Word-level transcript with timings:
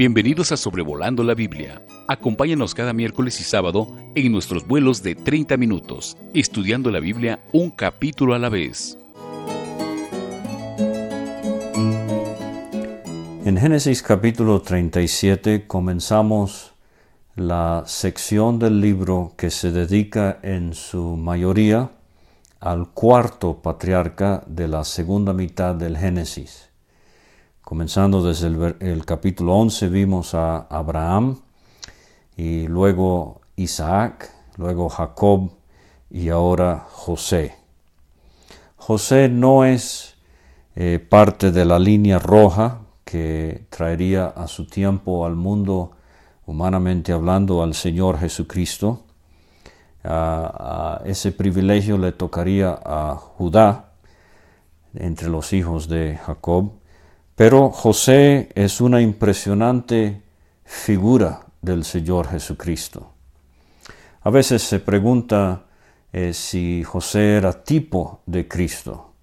Bienvenidos 0.00 0.50
a 0.50 0.56
Sobrevolando 0.56 1.22
la 1.22 1.34
Biblia. 1.34 1.82
Acompáñanos 2.08 2.74
cada 2.74 2.94
miércoles 2.94 3.38
y 3.38 3.44
sábado 3.44 3.86
en 4.14 4.32
nuestros 4.32 4.66
vuelos 4.66 5.02
de 5.02 5.14
30 5.14 5.58
minutos, 5.58 6.16
estudiando 6.32 6.90
la 6.90 7.00
Biblia 7.00 7.40
un 7.52 7.70
capítulo 7.70 8.32
a 8.32 8.38
la 8.38 8.48
vez. 8.48 8.96
En 13.44 13.58
Génesis 13.58 14.02
capítulo 14.02 14.62
37 14.62 15.66
comenzamos 15.66 16.72
la 17.36 17.82
sección 17.84 18.58
del 18.58 18.80
libro 18.80 19.34
que 19.36 19.50
se 19.50 19.70
dedica 19.70 20.38
en 20.42 20.72
su 20.72 21.18
mayoría 21.18 21.90
al 22.58 22.88
cuarto 22.88 23.60
patriarca 23.60 24.44
de 24.46 24.66
la 24.66 24.82
segunda 24.84 25.34
mitad 25.34 25.74
del 25.74 25.98
Génesis. 25.98 26.69
Comenzando 27.62 28.22
desde 28.22 28.48
el, 28.80 29.04
capítulo 29.04 29.54
11 29.54 29.88
vimos 29.88 30.34
a 30.34 30.58
Abraham 30.62 31.38
y 32.36 32.66
luego 32.66 33.42
Isaac, 33.56 34.32
luego 34.56 34.88
Jacob 34.88 35.50
y 36.10 36.30
ahora 36.30 36.86
José. 36.90 37.54
José 38.76 39.28
no 39.28 39.64
es 39.64 40.16
eh, 40.74 40.98
parte 40.98 41.52
de 41.52 41.64
la 41.64 41.78
línea 41.78 42.18
roja 42.18 42.80
que 43.04 43.66
traería 43.70 44.26
a 44.26 44.48
su 44.48 44.66
tiempo 44.66 45.26
al 45.26 45.36
mundo, 45.36 45.92
humanamente 46.46 47.12
hablando, 47.12 47.62
al 47.62 47.74
Señor 47.74 48.18
Jesucristo. 48.18 49.04
ese 51.04 51.32
privilegio 51.32 51.98
le 51.98 52.12
tocaría 52.12 52.78
a 52.84 53.16
Judá, 53.16 53.90
entre 54.94 55.28
los 55.28 55.52
hijos 55.52 55.88
de 55.88 56.18
Jacob. 56.24 56.79
Pero 57.40 57.70
José 57.70 58.50
es 58.54 58.82
una 58.82 59.00
impresionante 59.00 60.20
figura 60.62 61.46
del 61.62 61.84
Señor 61.84 62.28
Jesucristo. 62.28 63.14
A 64.20 64.28
veces 64.28 64.60
se 64.60 64.78
pregunta 64.78 65.62
eh, 66.12 66.34
si 66.34 66.84
José 66.84 67.36
era 67.36 67.64
tipo 67.64 68.20
de 68.26 68.46
Cristo. 68.46 69.14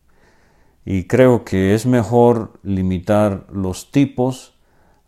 Y 0.84 1.04
creo 1.04 1.46
que 1.46 1.76
es 1.76 1.86
mejor 1.86 2.60
limitar 2.64 3.46
los 3.52 3.92
tipos 3.92 4.56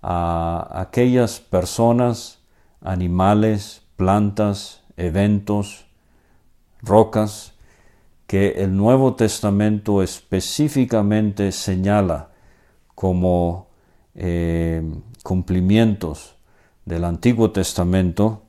a 0.03 0.69
aquellas 0.75 1.39
personas, 1.39 2.43
animales, 2.79 3.81
plantas, 3.95 4.83
eventos, 4.97 5.87
rocas, 6.83 7.53
que 8.27 8.49
el 8.63 8.77
Nuevo 8.77 9.15
Testamento 9.15 10.03
específicamente 10.03 11.51
señala 11.51 12.28
como 12.99 13.69
eh, 14.13 14.83
cumplimientos 15.23 16.35
del 16.83 17.05
Antiguo 17.05 17.51
Testamento 17.51 18.41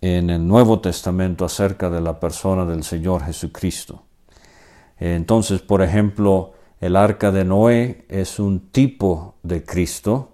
en 0.00 0.30
el 0.30 0.46
Nuevo 0.46 0.78
Testamento 0.78 1.44
acerca 1.44 1.90
de 1.90 2.00
la 2.00 2.20
persona 2.20 2.64
del 2.64 2.84
Señor 2.84 3.24
Jesucristo. 3.24 4.04
Entonces, 5.00 5.62
por 5.62 5.82
ejemplo, 5.82 6.52
el 6.80 6.94
arca 6.94 7.32
de 7.32 7.44
Noé 7.44 8.04
es 8.08 8.38
un 8.38 8.70
tipo 8.70 9.34
de 9.42 9.64
Cristo, 9.64 10.30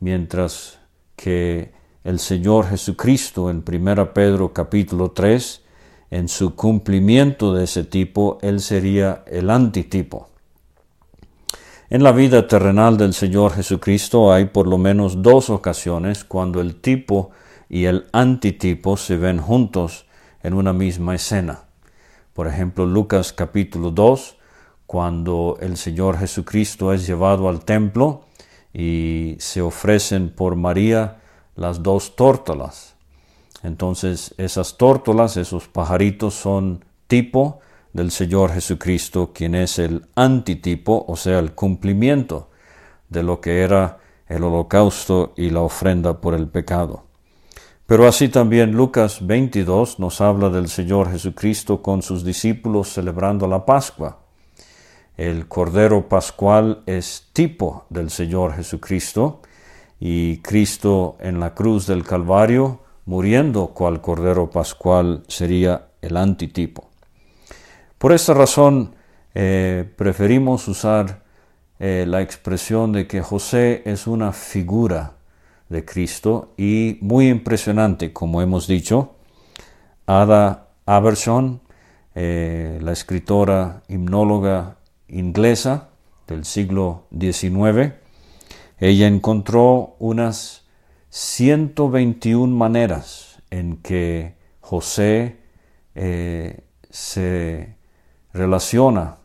mientras 0.00 0.78
que 1.14 1.72
el 2.04 2.18
Señor 2.18 2.68
Jesucristo 2.68 3.50
en 3.50 3.62
1 3.70 4.14
Pedro 4.14 4.54
capítulo 4.54 5.10
3, 5.10 5.62
en 6.10 6.26
su 6.26 6.56
cumplimiento 6.56 7.52
de 7.52 7.64
ese 7.64 7.84
tipo, 7.84 8.38
Él 8.40 8.60
sería 8.60 9.24
el 9.26 9.50
antitipo. 9.50 10.31
En 11.92 12.02
la 12.02 12.12
vida 12.12 12.48
terrenal 12.48 12.96
del 12.96 13.12
Señor 13.12 13.52
Jesucristo 13.52 14.32
hay 14.32 14.46
por 14.46 14.66
lo 14.66 14.78
menos 14.78 15.20
dos 15.20 15.50
ocasiones 15.50 16.24
cuando 16.24 16.62
el 16.62 16.76
tipo 16.80 17.32
y 17.68 17.84
el 17.84 18.06
antitipo 18.12 18.96
se 18.96 19.18
ven 19.18 19.36
juntos 19.36 20.06
en 20.42 20.54
una 20.54 20.72
misma 20.72 21.14
escena. 21.14 21.64
Por 22.32 22.48
ejemplo, 22.48 22.86
Lucas 22.86 23.34
capítulo 23.34 23.90
2, 23.90 24.38
cuando 24.86 25.58
el 25.60 25.76
Señor 25.76 26.16
Jesucristo 26.16 26.94
es 26.94 27.06
llevado 27.06 27.46
al 27.50 27.62
templo 27.62 28.24
y 28.72 29.36
se 29.38 29.60
ofrecen 29.60 30.30
por 30.30 30.56
María 30.56 31.20
las 31.56 31.82
dos 31.82 32.16
tórtolas. 32.16 32.94
Entonces 33.62 34.34
esas 34.38 34.78
tórtolas, 34.78 35.36
esos 35.36 35.68
pajaritos 35.68 36.32
son 36.32 36.86
tipo 37.06 37.60
del 37.92 38.10
Señor 38.10 38.52
Jesucristo, 38.52 39.32
quien 39.34 39.54
es 39.54 39.78
el 39.78 40.06
antitipo, 40.14 41.04
o 41.06 41.16
sea, 41.16 41.38
el 41.38 41.52
cumplimiento 41.52 42.50
de 43.08 43.22
lo 43.22 43.40
que 43.40 43.60
era 43.60 43.98
el 44.28 44.44
holocausto 44.44 45.34
y 45.36 45.50
la 45.50 45.60
ofrenda 45.60 46.20
por 46.20 46.34
el 46.34 46.48
pecado. 46.48 47.04
Pero 47.86 48.08
así 48.08 48.28
también 48.28 48.72
Lucas 48.72 49.26
22 49.26 49.98
nos 49.98 50.20
habla 50.20 50.48
del 50.48 50.68
Señor 50.68 51.10
Jesucristo 51.10 51.82
con 51.82 52.00
sus 52.00 52.24
discípulos 52.24 52.88
celebrando 52.88 53.46
la 53.46 53.66
Pascua. 53.66 54.20
El 55.16 55.46
Cordero 55.46 56.08
Pascual 56.08 56.82
es 56.86 57.28
tipo 57.34 57.84
del 57.90 58.08
Señor 58.08 58.54
Jesucristo 58.54 59.42
y 60.00 60.38
Cristo 60.38 61.16
en 61.20 61.38
la 61.38 61.54
cruz 61.54 61.86
del 61.86 62.02
Calvario, 62.02 62.80
muriendo 63.04 63.68
cual 63.68 64.00
Cordero 64.00 64.48
Pascual, 64.48 65.22
sería 65.28 65.88
el 66.00 66.16
antitipo. 66.16 66.91
Por 68.02 68.12
esta 68.12 68.34
razón 68.34 68.96
eh, 69.32 69.88
preferimos 69.94 70.66
usar 70.66 71.22
eh, 71.78 72.04
la 72.04 72.20
expresión 72.20 72.90
de 72.90 73.06
que 73.06 73.22
José 73.22 73.82
es 73.84 74.08
una 74.08 74.32
figura 74.32 75.18
de 75.68 75.84
Cristo 75.84 76.52
y 76.56 76.98
muy 77.00 77.28
impresionante, 77.28 78.12
como 78.12 78.42
hemos 78.42 78.66
dicho. 78.66 79.14
Ada 80.04 80.70
Aberson, 80.84 81.60
eh, 82.16 82.80
la 82.82 82.90
escritora 82.90 83.84
himnóloga 83.86 84.78
inglesa 85.06 85.90
del 86.26 86.44
siglo 86.44 87.06
XIX, 87.16 87.92
ella 88.80 89.06
encontró 89.06 89.94
unas 90.00 90.64
121 91.10 92.52
maneras 92.52 93.40
en 93.50 93.76
que 93.76 94.34
José 94.58 95.36
se 96.90 97.76
relaciona 98.32 99.16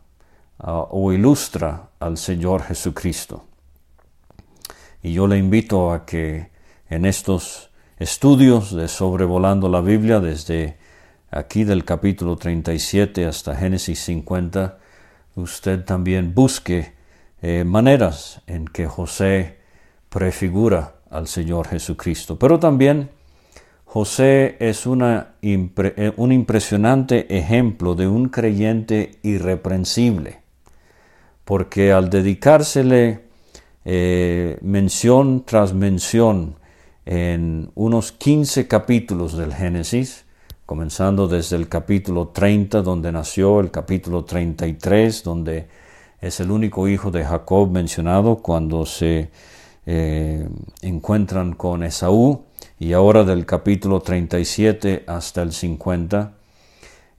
ah, 0.58 0.86
o 0.90 1.12
ilustra 1.12 1.90
al 2.00 2.16
Señor 2.16 2.62
Jesucristo. 2.62 3.44
Y 5.02 5.12
yo 5.12 5.26
le 5.26 5.38
invito 5.38 5.92
a 5.92 6.04
que 6.04 6.50
en 6.90 7.04
estos 7.04 7.70
estudios 7.98 8.74
de 8.74 8.88
sobrevolando 8.88 9.68
la 9.68 9.80
Biblia 9.80 10.20
desde 10.20 10.78
aquí 11.30 11.64
del 11.64 11.84
capítulo 11.84 12.36
37 12.36 13.26
hasta 13.26 13.54
Génesis 13.54 14.00
50, 14.00 14.78
usted 15.36 15.84
también 15.84 16.34
busque 16.34 16.94
eh, 17.42 17.64
maneras 17.64 18.42
en 18.46 18.66
que 18.66 18.86
José 18.86 19.58
prefigura 20.08 20.96
al 21.10 21.28
Señor 21.28 21.68
Jesucristo, 21.68 22.38
pero 22.38 22.58
también 22.58 23.10
José 23.90 24.58
es 24.60 24.84
eh, 24.86 26.12
un 26.18 26.32
impresionante 26.32 27.38
ejemplo 27.38 27.94
de 27.94 28.06
un 28.06 28.28
creyente 28.28 29.12
irreprensible, 29.22 30.40
porque 31.46 31.90
al 31.90 32.10
dedicársele 32.10 33.20
eh, 33.86 34.58
mención 34.60 35.42
tras 35.46 35.72
mención 35.72 36.56
en 37.06 37.70
unos 37.74 38.12
15 38.12 38.68
capítulos 38.68 39.38
del 39.38 39.54
Génesis, 39.54 40.26
comenzando 40.66 41.26
desde 41.26 41.56
el 41.56 41.66
capítulo 41.70 42.28
30 42.28 42.82
donde 42.82 43.10
nació, 43.10 43.58
el 43.60 43.70
capítulo 43.70 44.26
33 44.26 45.22
donde 45.22 45.66
es 46.20 46.40
el 46.40 46.50
único 46.50 46.88
hijo 46.88 47.10
de 47.10 47.24
Jacob 47.24 47.70
mencionado 47.70 48.36
cuando 48.36 48.84
se 48.84 49.30
eh, 49.86 50.46
encuentran 50.82 51.54
con 51.54 51.82
Esaú, 51.82 52.47
y 52.80 52.92
ahora 52.92 53.24
del 53.24 53.44
capítulo 53.44 54.00
37 54.00 55.04
hasta 55.06 55.42
el 55.42 55.52
50, 55.52 56.32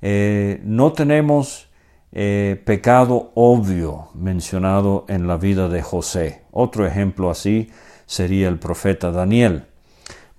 eh, 0.01 0.61
no 0.63 0.93
tenemos 0.93 1.67
eh, 2.13 2.61
pecado 2.65 3.31
obvio 3.35 4.09
mencionado 4.13 5.05
en 5.09 5.27
la 5.27 5.37
vida 5.37 5.67
de 5.67 5.81
José. 5.81 6.43
Otro 6.51 6.87
ejemplo 6.87 7.29
así 7.29 7.69
sería 8.05 8.47
el 8.47 8.57
profeta 8.57 9.11
Daniel. 9.11 9.65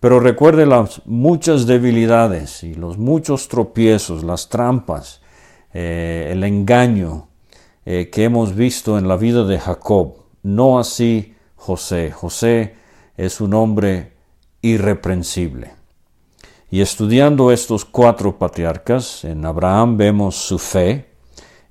Pero 0.01 0.21
recuerde 0.21 0.65
las 0.65 1.03
muchas 1.05 1.67
debilidades 1.67 2.65
y 2.65 2.75
los 2.75 2.97
muchos 2.97 3.49
tropiezos, 3.49 4.25
las 4.25 4.49
trampas, 4.49 5.21
eh, 5.75 6.29
el 6.33 6.45
engaño 6.45 7.29
que 7.83 8.23
hemos 8.23 8.55
visto 8.55 8.99
en 8.99 9.09
la 9.09 9.17
vida 9.17 9.45
de 9.45 9.59
Jacob. 9.59 10.15
No 10.45 10.79
así 10.79 11.35
José. 11.57 12.13
José 12.13 12.75
es 13.17 13.41
un 13.41 13.53
hombre 13.53 14.13
irreprensible. 14.63 15.75
Y 16.71 16.83
estudiando 16.83 17.51
estos 17.51 17.85
cuatro 17.85 18.39
patriarcas, 18.39 19.25
en 19.25 19.45
Abraham 19.45 19.97
vemos 19.97 20.37
su 20.37 20.59
fe, 20.59 21.11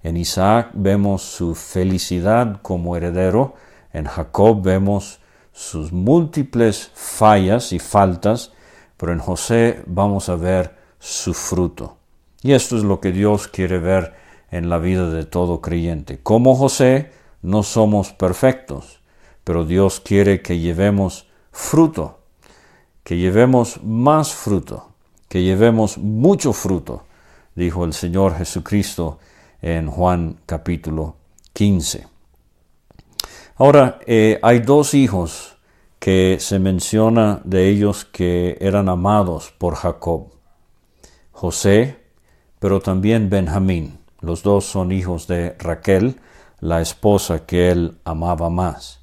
en 0.03 0.18
Isaac 0.18 0.71
vemos 0.74 1.21
su 1.21 1.56
felicidad 1.56 2.62
como 2.62 2.97
heredero, 2.97 3.56
en 3.94 4.06
Jacob 4.06 4.62
vemos 4.62 5.19
sus 5.53 5.91
múltiples 5.91 6.91
fallas 6.94 7.74
y 7.74 7.80
faltas, 7.80 8.51
pero 8.97 9.13
en 9.13 9.19
José 9.19 9.81
vamos 9.85 10.30
a 10.30 10.35
ver 10.35 10.75
su 11.00 11.33
fruto. 11.33 11.97
Y 12.42 12.53
esto 12.53 12.77
es 12.77 12.83
lo 12.83 13.00
que 13.00 13.12
Dios 13.12 13.47
quiere 13.47 13.80
ver 13.80 14.13
en 14.51 14.69
la 14.69 14.80
vida 14.80 15.09
de 15.09 15.25
todo 15.25 15.62
creyente. 15.62 16.19
Como 16.21 16.56
José, 16.56 17.12
no 17.42 17.63
somos 17.63 18.12
perfectos, 18.12 19.01
pero 19.44 19.65
Dios 19.65 20.00
quiere 20.00 20.42
que 20.42 20.59
llevemos 20.59 21.27
fruto, 21.51 22.19
que 23.09 23.17
llevemos 23.17 23.81
más 23.83 24.35
fruto, 24.35 24.91
que 25.27 25.41
llevemos 25.41 25.97
mucho 25.97 26.53
fruto, 26.53 27.06
dijo 27.56 27.83
el 27.83 27.94
Señor 27.94 28.38
Jesucristo 28.38 29.17
en 29.63 29.89
Juan 29.89 30.38
capítulo 30.45 31.15
15. 31.53 32.06
Ahora, 33.56 33.97
eh, 34.06 34.38
hay 34.44 34.59
dos 34.59 34.94
hijos 34.94 35.57
que 35.97 36.38
se 36.39 36.59
menciona 36.59 37.41
de 37.45 37.69
ellos 37.69 38.06
que 38.06 38.59
eran 38.61 38.88
amados 38.88 39.51
por 39.57 39.73
Jacob. 39.73 40.27
José, 41.31 41.97
pero 42.59 42.79
también 42.79 43.27
Benjamín. 43.27 43.97
Los 44.21 44.44
dos 44.44 44.65
son 44.65 44.91
hijos 44.91 45.25
de 45.25 45.56
Raquel, 45.57 46.19
la 46.59 46.79
esposa 46.79 47.47
que 47.47 47.71
él 47.71 47.97
amaba 48.06 48.51
más. 48.51 49.00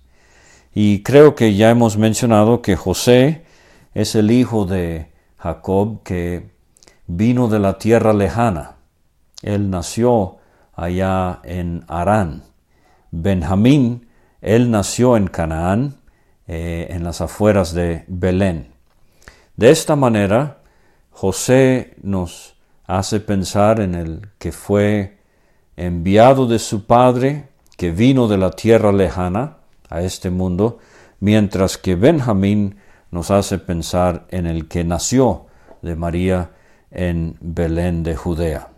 Y 0.73 1.03
creo 1.03 1.35
que 1.35 1.57
ya 1.57 1.71
hemos 1.71 1.97
mencionado 1.97 2.63
que 2.63 2.77
José 2.77 3.46
es 4.01 4.15
el 4.15 4.31
hijo 4.31 4.65
de 4.65 5.11
Jacob 5.39 6.03
que 6.03 6.51
vino 7.07 7.49
de 7.49 7.59
la 7.59 7.79
tierra 7.79 8.13
lejana. 8.13 8.77
Él 9.43 9.71
nació 9.71 10.39
allá 10.75 11.41
en 11.45 11.85
Arán. 11.89 12.43
Benjamín 13.11 14.07
él 14.47 14.71
nació 14.71 15.17
en 15.17 15.27
Canaán, 15.27 15.97
eh, 16.47 16.87
en 16.91 17.03
las 17.03 17.21
afueras 17.21 17.73
de 17.73 18.05
Belén. 18.07 18.69
De 19.57 19.71
esta 19.71 19.97
manera, 19.97 20.59
José 21.11 21.97
nos 22.01 22.55
hace 22.87 23.19
pensar 23.19 23.81
en 23.81 23.97
el 23.97 24.29
que 24.39 24.53
fue 24.53 25.19
enviado 25.77 26.47
de 26.47 26.61
su 26.61 26.87
padre, 26.87 27.49
que 27.77 27.91
vino 27.91 28.29
de 28.29 28.39
la 28.39 28.53
tierra 28.53 28.93
lejana 28.93 29.57
a 29.89 30.03
este 30.03 30.31
mundo, 30.31 30.79
mientras 31.19 31.77
que 31.77 31.97
Benjamín 31.97 32.77
nos 33.17 33.33
hace 33.33 33.59
pensar 33.59 34.27
en 34.29 34.47
el 34.47 34.69
que 34.69 34.85
nació 34.85 35.47
de 35.83 35.97
María 35.97 36.51
en 36.93 37.37
Belén 37.41 38.05
de 38.05 38.15
Judea. 38.15 38.69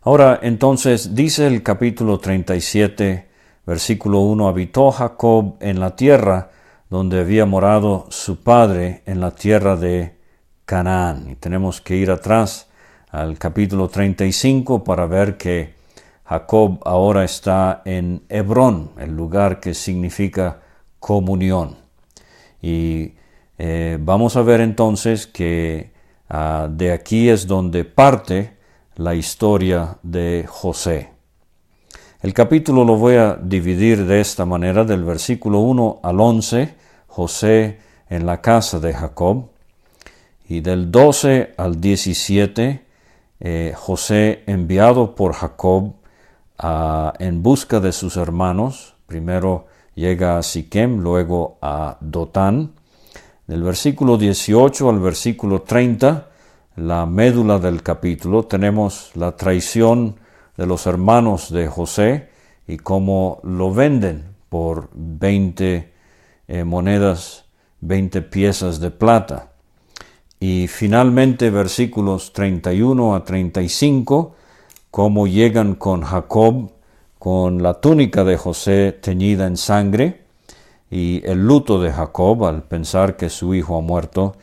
Ahora, 0.00 0.38
entonces, 0.42 1.14
dice 1.14 1.46
el 1.46 1.62
capítulo 1.62 2.18
37 2.18 3.28
Versículo 3.68 4.20
1. 4.20 4.48
Habitó 4.48 4.90
Jacob 4.90 5.56
en 5.60 5.78
la 5.78 5.94
tierra 5.94 6.52
donde 6.88 7.20
había 7.20 7.44
morado 7.44 8.06
su 8.08 8.42
padre, 8.42 9.02
en 9.04 9.20
la 9.20 9.32
tierra 9.32 9.76
de 9.76 10.16
Canaán. 10.64 11.28
Y 11.28 11.34
tenemos 11.34 11.82
que 11.82 11.94
ir 11.94 12.10
atrás 12.10 12.70
al 13.10 13.36
capítulo 13.36 13.88
35 13.88 14.82
para 14.82 15.04
ver 15.06 15.36
que 15.36 15.74
Jacob 16.24 16.80
ahora 16.86 17.24
está 17.24 17.82
en 17.84 18.22
Hebrón, 18.30 18.92
el 18.98 19.14
lugar 19.14 19.60
que 19.60 19.74
significa 19.74 20.60
comunión. 20.98 21.76
Y 22.60 23.14
eh, 23.58 23.98
vamos 24.00 24.36
a 24.36 24.42
ver 24.42 24.60
entonces 24.60 25.26
que 25.26 25.92
ah, 26.28 26.68
de 26.70 26.92
aquí 26.92 27.28
es 27.28 27.46
donde 27.46 27.84
parte 27.84 28.56
la 28.96 29.14
historia 29.14 29.98
de 30.02 30.44
José. 30.48 31.10
El 32.20 32.34
capítulo 32.34 32.84
lo 32.84 32.96
voy 32.96 33.14
a 33.14 33.38
dividir 33.40 34.04
de 34.04 34.20
esta 34.20 34.44
manera, 34.44 34.84
del 34.84 35.04
versículo 35.04 35.60
1 35.60 36.00
al 36.02 36.20
11, 36.20 36.74
José 37.06 37.78
en 38.08 38.26
la 38.26 38.40
casa 38.40 38.80
de 38.80 38.92
Jacob, 38.92 39.50
y 40.48 40.60
del 40.60 40.90
12 40.90 41.54
al 41.56 41.80
17, 41.80 42.84
eh, 43.38 43.72
José 43.76 44.42
enviado 44.46 45.14
por 45.14 45.32
Jacob 45.32 45.94
en 47.20 47.40
busca 47.40 47.78
de 47.78 47.92
sus 47.92 48.16
hermanos, 48.16 48.96
primero 49.06 49.67
llega 49.98 50.38
a 50.38 50.42
Siquem, 50.42 51.00
luego 51.00 51.58
a 51.60 51.98
Dotán. 52.00 52.72
Del 53.46 53.62
versículo 53.62 54.16
18 54.16 54.88
al 54.88 55.00
versículo 55.00 55.62
30, 55.62 56.28
la 56.76 57.04
médula 57.06 57.58
del 57.58 57.82
capítulo, 57.82 58.44
tenemos 58.44 59.10
la 59.16 59.34
traición 59.34 60.16
de 60.56 60.66
los 60.66 60.86
hermanos 60.86 61.50
de 61.50 61.66
José 61.66 62.28
y 62.66 62.76
cómo 62.76 63.40
lo 63.42 63.74
venden 63.74 64.36
por 64.48 64.90
20 64.94 65.92
eh, 66.46 66.64
monedas, 66.64 67.46
20 67.80 68.22
piezas 68.22 68.78
de 68.78 68.90
plata. 68.90 69.52
Y 70.38 70.68
finalmente 70.68 71.50
versículos 71.50 72.32
31 72.32 73.16
a 73.16 73.24
35, 73.24 74.36
cómo 74.92 75.26
llegan 75.26 75.74
con 75.74 76.02
Jacob 76.02 76.70
con 77.18 77.62
la 77.62 77.74
túnica 77.74 78.24
de 78.24 78.36
José 78.36 78.92
teñida 78.92 79.46
en 79.46 79.56
sangre 79.56 80.22
y 80.90 81.22
el 81.26 81.46
luto 81.46 81.80
de 81.80 81.92
Jacob 81.92 82.44
al 82.46 82.62
pensar 82.62 83.16
que 83.16 83.28
su 83.28 83.54
hijo 83.54 83.76
ha 83.76 83.80
muerto. 83.80 84.36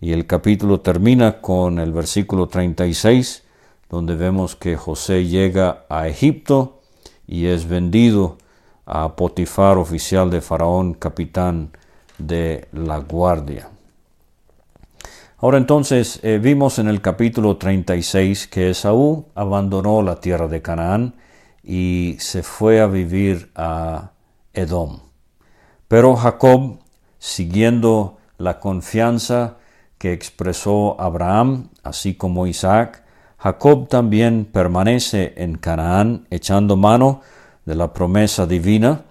Y 0.00 0.12
el 0.12 0.26
capítulo 0.26 0.80
termina 0.80 1.40
con 1.40 1.78
el 1.78 1.92
versículo 1.92 2.48
36, 2.48 3.44
donde 3.88 4.16
vemos 4.16 4.56
que 4.56 4.76
José 4.76 5.26
llega 5.26 5.84
a 5.88 6.08
Egipto 6.08 6.80
y 7.26 7.46
es 7.46 7.68
vendido 7.68 8.36
a 8.86 9.16
Potifar, 9.16 9.78
oficial 9.78 10.30
de 10.30 10.40
Faraón, 10.40 10.94
capitán 10.94 11.70
de 12.18 12.68
la 12.72 12.98
guardia. 12.98 13.70
Ahora 15.38 15.58
entonces 15.58 16.20
eh, 16.22 16.38
vimos 16.42 16.78
en 16.78 16.88
el 16.88 17.00
capítulo 17.00 17.56
36 17.56 18.46
que 18.46 18.70
Esaú 18.70 19.26
abandonó 19.34 20.02
la 20.02 20.20
tierra 20.20 20.48
de 20.48 20.62
Canaán 20.62 21.14
y 21.64 22.16
se 22.18 22.42
fue 22.42 22.80
a 22.80 22.86
vivir 22.86 23.50
a 23.54 24.12
Edom. 24.52 25.00
Pero 25.88 26.14
Jacob, 26.14 26.78
siguiendo 27.18 28.18
la 28.36 28.60
confianza 28.60 29.56
que 29.98 30.12
expresó 30.12 31.00
Abraham, 31.00 31.70
así 31.82 32.14
como 32.14 32.46
Isaac, 32.46 33.02
Jacob 33.38 33.88
también 33.88 34.44
permanece 34.44 35.34
en 35.36 35.56
Canaán 35.56 36.26
echando 36.30 36.76
mano 36.76 37.22
de 37.64 37.74
la 37.74 37.92
promesa 37.92 38.46
divina 38.46 39.04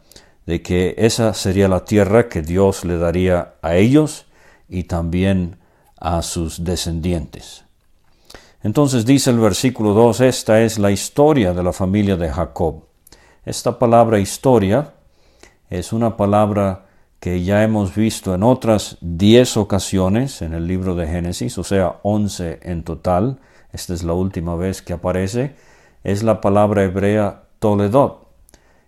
de 0.46 0.62
que 0.62 0.96
esa 0.98 1.34
sería 1.34 1.68
la 1.68 1.86
tierra 1.86 2.30
que 2.30 2.42
Dios 2.42 2.84
le 2.84 2.98
daría 2.98 3.56
a 3.62 3.75
ellos 3.75 4.25
y 4.68 4.84
también 4.84 5.58
a 6.00 6.22
sus 6.22 6.63
descendientes. 6.63 7.63
Entonces 8.63 9.05
dice 9.05 9.29
el 9.29 9.39
versículo 9.39 9.93
2, 9.93 10.22
esta 10.22 10.62
es 10.62 10.79
la 10.79 10.89
historia 10.89 11.53
de 11.53 11.63
la 11.63 11.74
familia 11.74 12.15
de 12.15 12.29
Jacob. 12.29 12.86
Esta 13.46 13.77
palabra 13.77 14.20
historia 14.20 14.93
es 15.70 15.91
una 15.91 16.15
palabra 16.15 16.86
que 17.20 17.43
ya 17.43 17.63
hemos 17.63 17.93
visto 17.93 18.34
en 18.34 18.41
otras 18.41 18.98
diez 19.01 19.58
ocasiones 19.58 20.41
en 20.41 20.53
el 20.53 20.65
libro 20.65 20.96
de 20.96 21.08
Génesis, 21.08 21.58
o 21.58 21.63
sea, 21.65 22.00
once 22.03 22.60
en 22.63 22.84
total, 22.84 23.39
esta 23.74 23.93
es 23.93 24.03
la 24.03 24.13
última 24.13 24.55
vez 24.55 24.82
que 24.82 24.93
aparece, 24.93 25.55
es 26.05 26.24
la 26.24 26.39
palabra 26.39 26.84
hebrea 26.84 27.43
Toledot. 27.60 28.27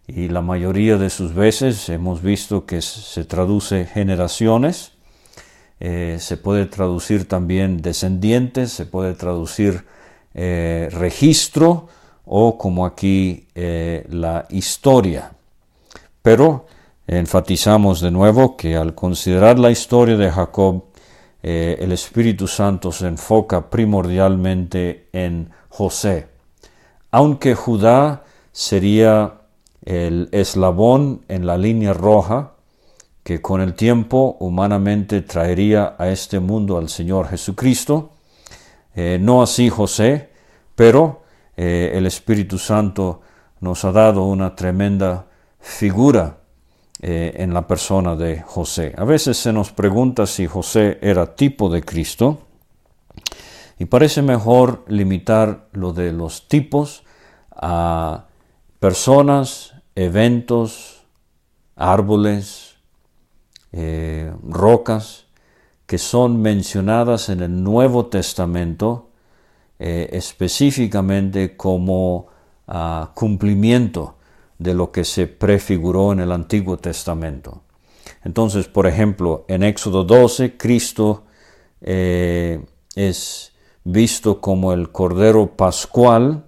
Y 0.07 0.29
la 0.29 0.41
mayoría 0.41 0.97
de 0.97 1.09
sus 1.09 1.33
veces 1.33 1.89
hemos 1.89 2.21
visto 2.21 2.65
que 2.65 2.81
se 2.81 3.25
traduce 3.25 3.85
generaciones, 3.85 4.94
eh, 5.79 6.17
se 6.19 6.37
puede 6.37 6.65
traducir 6.65 7.27
también 7.27 7.81
descendientes, 7.81 8.71
se 8.71 8.85
puede 8.85 9.13
traducir 9.13 9.83
eh, 10.33 10.89
registro 10.91 11.87
o 12.25 12.57
como 12.57 12.85
aquí 12.85 13.47
eh, 13.55 14.05
la 14.09 14.45
historia. 14.49 15.31
Pero 16.21 16.65
enfatizamos 17.07 18.01
de 18.01 18.11
nuevo 18.11 18.55
que 18.57 18.75
al 18.75 18.95
considerar 18.95 19.59
la 19.59 19.69
historia 19.69 20.17
de 20.17 20.31
Jacob, 20.31 20.85
el 21.43 21.91
Espíritu 21.91 22.47
Santo 22.47 22.91
se 22.91 23.05
enfoca 23.05 23.69
primordialmente 23.69 25.09
en 25.13 25.51
José. 25.69 26.25
Aunque 27.11 27.53
Judá 27.53 28.23
sería 28.51 29.41
el 29.83 30.27
eslabón 30.31 31.21
en 31.27 31.45
la 31.45 31.59
línea 31.59 31.93
roja 31.93 32.54
que 33.25 33.41
con 33.41 33.59
el 33.59 33.73
tiempo 33.73 34.37
humanamente 34.39 35.23
traería 35.23 35.95
a 35.97 36.09
este 36.09 36.39
mundo 36.39 36.77
al 36.77 36.89
Señor 36.89 37.27
Jesucristo, 37.27 38.11
eh, 38.93 39.17
no 39.19 39.41
así 39.41 39.67
José, 39.67 40.29
pero 40.75 41.23
eh, 41.57 41.93
el 41.95 42.05
Espíritu 42.05 42.59
Santo 42.59 43.21
nos 43.61 43.83
ha 43.83 43.91
dado 43.91 44.25
una 44.25 44.55
tremenda 44.55 45.25
figura 45.59 46.37
eh, 47.01 47.33
en 47.37 47.51
la 47.51 47.65
persona 47.65 48.15
de 48.15 48.41
José. 48.41 48.93
A 48.95 49.05
veces 49.05 49.37
se 49.37 49.51
nos 49.51 49.71
pregunta 49.71 50.27
si 50.27 50.45
José 50.45 50.99
era 51.01 51.35
tipo 51.35 51.67
de 51.67 51.81
Cristo 51.81 52.43
y 53.79 53.85
parece 53.85 54.21
mejor 54.21 54.85
limitar 54.87 55.67
lo 55.71 55.93
de 55.93 56.11
los 56.11 56.47
tipos 56.47 57.03
a 57.55 58.25
personas, 58.79 59.73
eventos, 59.95 61.07
árboles, 61.75 62.74
eh, 63.75 64.33
rocas 64.47 65.25
que 65.85 65.97
son 65.97 66.41
mencionadas 66.41 67.29
en 67.29 67.41
el 67.41 67.63
Nuevo 67.63 68.05
Testamento 68.05 69.09
eh, 69.77 70.09
específicamente 70.13 71.57
como 71.57 72.27
ah, 72.67 73.11
cumplimiento 73.13 74.15
de 74.57 74.73
lo 74.73 74.93
que 74.93 75.03
se 75.03 75.27
prefiguró 75.27 76.13
en 76.13 76.21
el 76.21 76.31
Antiguo 76.31 76.77
Testamento. 76.77 77.63
Entonces, 78.23 78.69
por 78.69 78.87
ejemplo, 78.87 79.43
en 79.49 79.63
Éxodo 79.63 80.05
12, 80.05 80.55
Cristo 80.55 81.23
eh, 81.81 82.63
es 82.95 83.51
visto 83.83 84.39
como 84.39 84.71
el 84.71 84.93
Cordero 84.93 85.57
Pascual. 85.57 86.45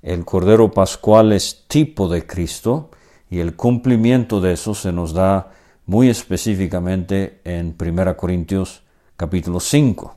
El 0.00 0.24
Cordero 0.24 0.70
Pascual 0.70 1.32
es 1.32 1.64
tipo 1.66 2.08
de 2.08 2.24
Cristo 2.24 2.90
y 3.28 3.40
el 3.40 3.56
cumplimiento 3.56 4.40
de 4.40 4.52
eso 4.52 4.72
se 4.74 4.92
nos 4.92 5.12
da 5.12 5.50
muy 5.86 6.08
específicamente 6.08 7.40
en 7.44 7.76
1 7.78 8.16
Corintios 8.16 8.82
capítulo 9.16 9.60
5. 9.60 10.16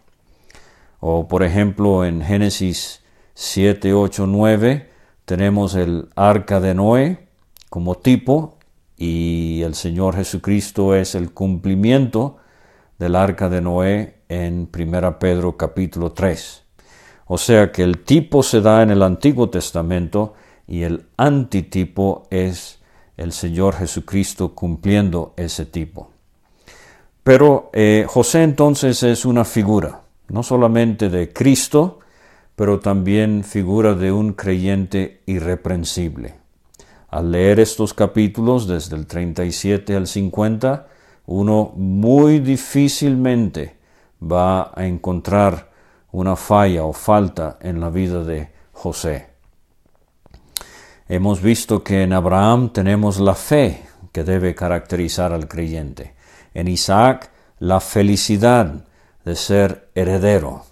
O 1.00 1.27
por 1.27 1.43
ejemplo 1.43 2.05
en 2.05 2.22
Génesis 2.22 3.01
7, 3.34 3.93
8, 3.93 4.27
9 4.27 4.89
tenemos 5.25 5.75
el 5.75 6.10
arca 6.15 6.60
de 6.60 6.74
Noé 6.74 7.27
como 7.69 7.95
tipo 7.95 8.57
y 8.98 9.62
el 9.63 9.75
Señor 9.75 10.15
Jesucristo 10.15 10.95
es 10.95 11.15
el 11.15 11.31
cumplimiento 11.31 12.38
del 12.98 13.15
arca 13.15 13.50
de 13.50 13.62
Noé 13.62 14.15
en 14.29 14.69
1 14.74 15.19
Pedro 15.19 15.57
capítulo 15.57 16.12
3. 16.12 16.63
O 17.27 17.38
sea 17.38 17.72
que 17.72 17.84
el 17.84 18.03
tipo 18.03 18.43
se 18.43 18.62
da 18.62 18.84
en 18.84 18.91
el 18.91 19.01
Antiguo 19.01 19.50
Testamento 19.50 20.36
y 20.67 20.84
el 20.84 21.05
antitipo 21.17 22.27
es 22.29 22.75
el 23.17 23.31
Señor 23.31 23.75
Jesucristo 23.75 24.53
cumpliendo 24.53 25.34
ese 25.38 25.65
tipo. 25.65 26.12
Pero 27.24 27.69
eh, 27.74 28.05
José 28.07 28.43
entonces 28.43 29.01
es 29.03 29.25
una 29.25 29.45
figura, 29.45 30.01
no 30.29 30.43
solamente 30.43 31.10
de 31.10 31.34
Cristo, 31.34 32.00
pero 32.55 32.79
también 32.79 33.43
figura 33.43 33.93
de 33.95 34.12
un 34.12 34.34
creyente 34.34 35.22
irreprensible. 35.25 36.36
Al 37.10 37.31
leer 37.31 37.60
estos 37.60 37.93
capítulos 37.93 38.67
desde 38.67 38.95
el 38.95 39.07
37 39.07 39.95
al 39.95 40.07
50, 40.07 40.88
uno 41.27 41.74
muy 41.75 42.39
difícilmente 42.39 43.75
va 44.22 44.72
a 44.75 44.86
encontrar 44.86 45.72
una 46.12 46.36
falla 46.36 46.84
o 46.84 46.93
falta 46.93 47.57
en 47.62 47.79
la 47.79 47.89
vida 47.89 48.24
de 48.24 48.50
José. 48.72 49.34
Hemos 51.07 51.41
visto 51.41 51.83
que 51.83 52.01
en 52.01 52.13
Abraham 52.13 52.74
tenemos 52.74 53.19
la 53.19 53.35
fe 53.35 53.85
que 54.12 54.24
debe 54.24 54.55
caracterizar 54.55 55.33
al 55.33 55.47
creyente. 55.47 56.15
En 56.53 56.67
Isaac, 56.67 57.29
la 57.59 57.79
felicidad 57.79 58.85
de 59.24 59.35
ser 59.35 59.89
heredero. 59.93 60.63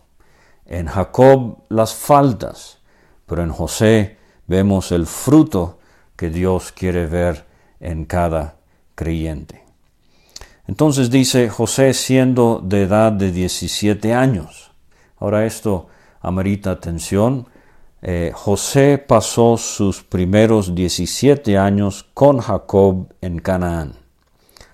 En 0.65 0.87
Jacob, 0.87 1.63
las 1.69 1.93
faltas. 1.93 2.79
Pero 3.27 3.43
en 3.43 3.51
José 3.51 4.17
vemos 4.47 4.91
el 4.91 5.05
fruto 5.05 5.79
que 6.15 6.29
Dios 6.29 6.71
quiere 6.71 7.05
ver 7.05 7.45
en 7.79 8.05
cada 8.05 8.55
creyente. 8.95 9.63
Entonces 10.67 11.11
dice 11.11 11.49
José 11.49 11.93
siendo 11.93 12.59
de 12.63 12.83
edad 12.83 13.11
de 13.11 13.31
17 13.31 14.13
años. 14.13 14.71
Ahora 15.17 15.45
esto 15.45 15.89
amerita 16.21 16.71
atención 16.71 17.47
eh, 18.05 18.33
José 18.35 18.97
pasó 18.97 19.55
sus 19.55 20.03
primeros 20.03 20.75
17 20.75 21.57
años 21.57 22.05
con 22.13 22.39
Jacob 22.39 23.07
en 23.21 23.39
Canaán. 23.39 23.93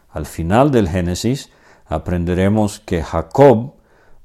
Al 0.10 0.26
final 0.26 0.72
del 0.72 0.90
Génesis 0.90 1.52
aprenderemos 1.86 2.80
que 2.80 3.04
Jacob 3.04 3.76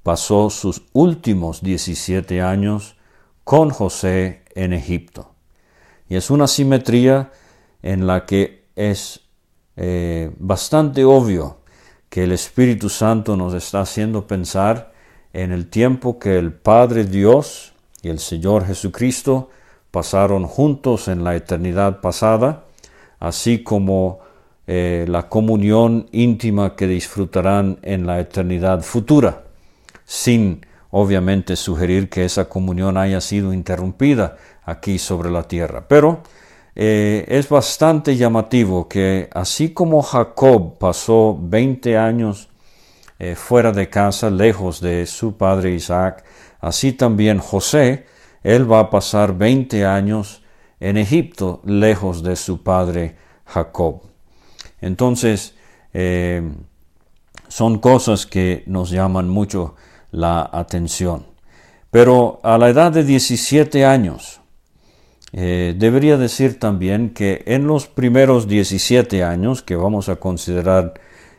pasó 0.03 0.49
sus 0.49 0.85
últimos 0.95 1.63
17 1.63 2.41
años 2.41 2.97
con 3.45 3.69
José 3.69 4.43
en 4.55 4.73
Egipto. 4.73 5.35
Y 6.09 6.17
es 6.17 6.31
una 6.31 6.47
simetría 6.47 7.31
en 7.83 8.07
la 8.07 8.25
que 8.25 8.65
es 8.75 9.21
eh, 9.77 10.31
bastante 10.39 11.05
obvio 11.05 11.59
que 12.09 12.25
el 12.25 12.33
Espíritu 12.33 12.89
Santo 12.89 13.37
nos 13.37 13.53
está 13.53 13.83
haciendo 13.83 14.27
pensar 14.27 14.95
en 15.35 15.53
el 15.53 15.69
tiempo 15.69 16.19
que 16.19 16.39
el 16.39 16.55
Padre 16.55 17.05
Dios 17.05 17.74
y 18.05 18.09
el 18.09 18.19
Señor 18.19 18.67
Jesucristo 18.67 19.51
pasaron 19.91 20.47
juntos 20.47 21.09
en 21.09 21.25
la 21.25 21.37
eternidad 21.37 22.01
pasada, 22.01 22.65
así 23.21 23.63
como 23.63 24.21
eh, 24.67 25.05
la 25.09 25.29
comunión 25.29 26.09
íntima 26.13 26.75
que 26.77 26.87
disfrutarán 26.87 27.79
en 27.83 28.07
la 28.07 28.21
eternidad 28.21 28.83
futura, 28.83 29.45
sin 30.05 30.67
obviamente 30.91 31.57
sugerir 31.57 32.09
que 32.09 32.25
esa 32.25 32.49
comunión 32.49 32.97
haya 32.97 33.21
sido 33.21 33.53
interrumpida 33.53 34.37
aquí 34.65 34.99
sobre 34.99 35.31
la 35.31 35.45
tierra. 35.45 35.87
Pero 35.89 36.23
eh, 36.75 37.25
es 37.29 37.49
bastante 37.49 38.17
llamativo 38.17 38.89
que 38.89 39.29
así 39.33 39.71
como 39.71 40.03
Jacob 40.03 40.79
pasó 40.79 41.39
20 41.41 41.97
años 41.97 42.49
eh, 43.19 43.37
fuera 43.37 43.71
de 43.71 43.89
casa, 43.89 44.29
lejos 44.29 44.81
de 44.81 45.07
su 45.07 45.37
padre 45.37 45.75
Isaac, 45.75 46.25
Así 46.64 46.94
también 46.94 47.40
José, 47.40 48.06
él 48.42 48.71
va 48.71 48.78
a 48.78 48.88
pasar 48.88 49.37
20 49.37 49.85
años 49.85 50.42
en 50.80 50.97
Egipto, 50.97 51.61
lejos 51.66 52.23
de 52.23 52.37
su 52.37 52.62
padre 52.62 53.16
Jacob. 53.44 54.00
Entonces, 54.80 55.56
eh, 55.92 56.42
son 57.49 57.80
cosas 57.80 58.25
que 58.25 58.62
nos 58.66 58.88
llaman 58.88 59.28
mucho 59.28 59.75
la 60.11 60.49
atención. 60.50 61.26
Pero 61.90 62.40
a 62.42 62.56
la 62.56 62.71
edad 62.71 62.92
de 62.92 63.04
17 63.04 63.85
años, 63.85 64.40
eh, 65.35 65.75
debería 65.76 66.16
decir 66.16 66.59
también 66.59 67.11
que 67.11 67.42
en 67.44 67.66
los 67.66 67.88
primeros 67.88 68.49
17 68.49 69.23
años, 69.23 69.61
que 69.61 69.76
vamos 69.76 70.09
a 70.09 70.16
considerar 70.16 70.94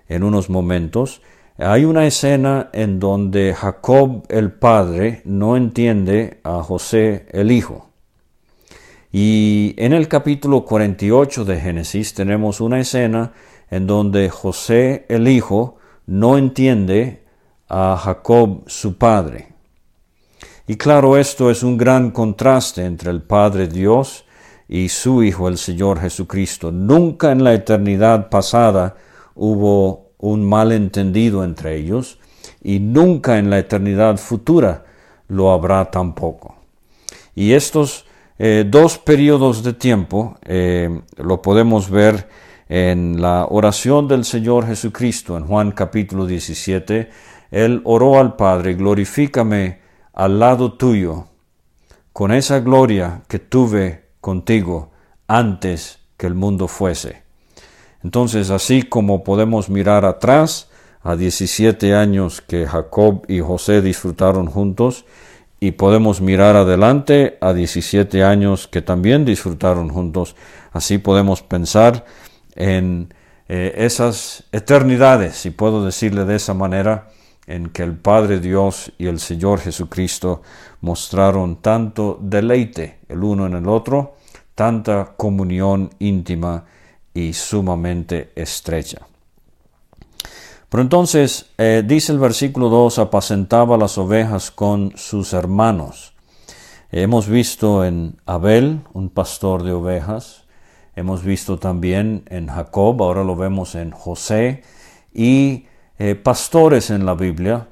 en 0.07 0.21
unos 0.21 0.51
momentos, 0.51 1.23
hay 1.57 1.85
una 1.85 2.05
escena 2.05 2.69
en 2.73 2.99
donde 2.99 3.53
Jacob 3.53 4.23
el 4.27 4.51
padre 4.51 5.21
no 5.23 5.55
entiende 5.55 6.39
a 6.43 6.61
José 6.61 7.27
el 7.31 7.51
hijo. 7.51 7.89
Y 9.11 9.73
en 9.77 9.93
el 9.93 10.09
capítulo 10.09 10.65
48 10.65 11.45
de 11.45 11.61
Génesis 11.61 12.13
tenemos 12.13 12.59
una 12.59 12.81
escena 12.81 13.31
en 13.71 13.87
donde 13.87 14.29
José 14.29 15.05
el 15.07 15.29
hijo 15.29 15.77
no 16.05 16.37
entiende 16.37 17.23
a 17.69 17.95
Jacob 17.97 18.63
su 18.67 18.97
padre. 18.97 19.47
Y 20.67 20.75
claro, 20.75 21.15
esto 21.15 21.49
es 21.49 21.63
un 21.63 21.77
gran 21.77 22.11
contraste 22.11 22.83
entre 22.83 23.11
el 23.11 23.21
Padre 23.21 23.67
Dios 23.67 24.25
y 24.67 24.89
su 24.89 25.23
Hijo 25.23 25.47
el 25.47 25.57
Señor 25.57 25.99
Jesucristo. 25.99 26.71
Nunca 26.71 27.31
en 27.31 27.43
la 27.43 27.53
eternidad 27.53 28.29
pasada 28.29 28.95
hubo 29.35 30.04
un 30.25 30.47
malentendido 30.47 31.43
entre 31.43 31.75
ellos 31.75 32.19
y 32.63 32.79
nunca 32.79 33.37
en 33.37 33.49
la 33.49 33.59
eternidad 33.59 34.17
futura 34.17 34.85
lo 35.27 35.51
habrá 35.51 35.91
tampoco. 35.91 36.55
Y 37.35 37.53
estos 37.53 38.05
eh, 38.39 38.65
dos 38.67 38.97
periodos 38.97 39.63
de 39.63 39.73
tiempo 39.73 40.37
eh, 40.43 41.01
lo 41.17 41.41
podemos 41.41 41.89
ver 41.89 42.27
en 42.67 43.21
la 43.21 43.45
oración 43.45 44.07
del 44.07 44.25
Señor 44.25 44.65
Jesucristo 44.65 45.37
en 45.37 45.45
Juan 45.45 45.71
capítulo 45.71 46.25
17. 46.25 47.09
Él 47.51 47.81
oró 47.83 48.19
al 48.19 48.35
Padre, 48.35 48.73
glorifícame 48.73 49.79
al 50.13 50.39
lado 50.39 50.73
tuyo, 50.73 51.27
con 52.13 52.31
esa 52.31 52.61
gloria 52.61 53.21
que 53.27 53.37
tuve 53.37 54.05
contigo 54.21 54.91
antes 55.27 55.99
que 56.17 56.25
el 56.25 56.33
mundo 56.33 56.67
fuese. 56.67 57.24
Entonces, 58.05 58.51
así 58.51 58.83
como 58.83 59.23
podemos 59.23 59.67
mirar 59.67 60.05
atrás 60.05 60.69
a 61.01 61.15
17 61.15 61.95
años 61.95 62.39
que 62.39 62.67
Jacob 62.67 63.23
y 63.27 63.39
José 63.39 63.81
disfrutaron 63.81 64.45
juntos, 64.45 65.05
y 65.59 65.71
podemos 65.71 66.21
mirar 66.21 66.55
adelante 66.55 67.39
a 67.41 67.51
17 67.51 68.23
años 68.23 68.67
que 68.67 68.83
también 68.83 69.25
disfrutaron 69.25 69.89
juntos, 69.89 70.35
así 70.71 70.99
podemos 70.99 71.41
pensar 71.41 72.05
en 72.55 73.11
eh, 73.49 73.73
esas 73.75 74.43
eternidades, 74.51 75.37
si 75.37 75.49
puedo 75.49 75.83
decirle 75.83 76.25
de 76.25 76.35
esa 76.35 76.53
manera, 76.53 77.09
en 77.47 77.69
que 77.69 77.81
el 77.81 77.95
Padre 77.95 78.39
Dios 78.39 78.91
y 78.99 79.07
el 79.07 79.19
Señor 79.19 79.61
Jesucristo 79.61 80.43
mostraron 80.81 81.55
tanto 81.55 82.19
deleite 82.21 82.99
el 83.09 83.23
uno 83.23 83.47
en 83.47 83.55
el 83.55 83.67
otro, 83.67 84.13
tanta 84.53 85.15
comunión 85.17 85.89
íntima 85.97 86.65
y 87.15 87.33
sumamente 87.33 88.31
estrecha. 88.35 89.07
Pero 90.69 90.83
entonces 90.83 91.47
eh, 91.57 91.83
dice 91.83 92.11
el 92.11 92.19
versículo 92.19 92.69
2, 92.69 92.99
apacentaba 92.99 93.77
las 93.77 93.97
ovejas 93.97 94.51
con 94.51 94.91
sus 94.97 95.33
hermanos. 95.33 96.13
Hemos 96.91 97.27
visto 97.27 97.85
en 97.85 98.17
Abel, 98.25 98.81
un 98.93 99.09
pastor 99.09 99.63
de 99.63 99.71
ovejas, 99.71 100.43
hemos 100.95 101.23
visto 101.23 101.57
también 101.57 102.23
en 102.29 102.47
Jacob, 102.47 103.01
ahora 103.01 103.23
lo 103.23 103.35
vemos 103.35 103.75
en 103.75 103.91
José, 103.91 104.63
y 105.13 105.65
eh, 105.97 106.15
pastores 106.15 106.89
en 106.89 107.05
la 107.05 107.15
Biblia 107.15 107.67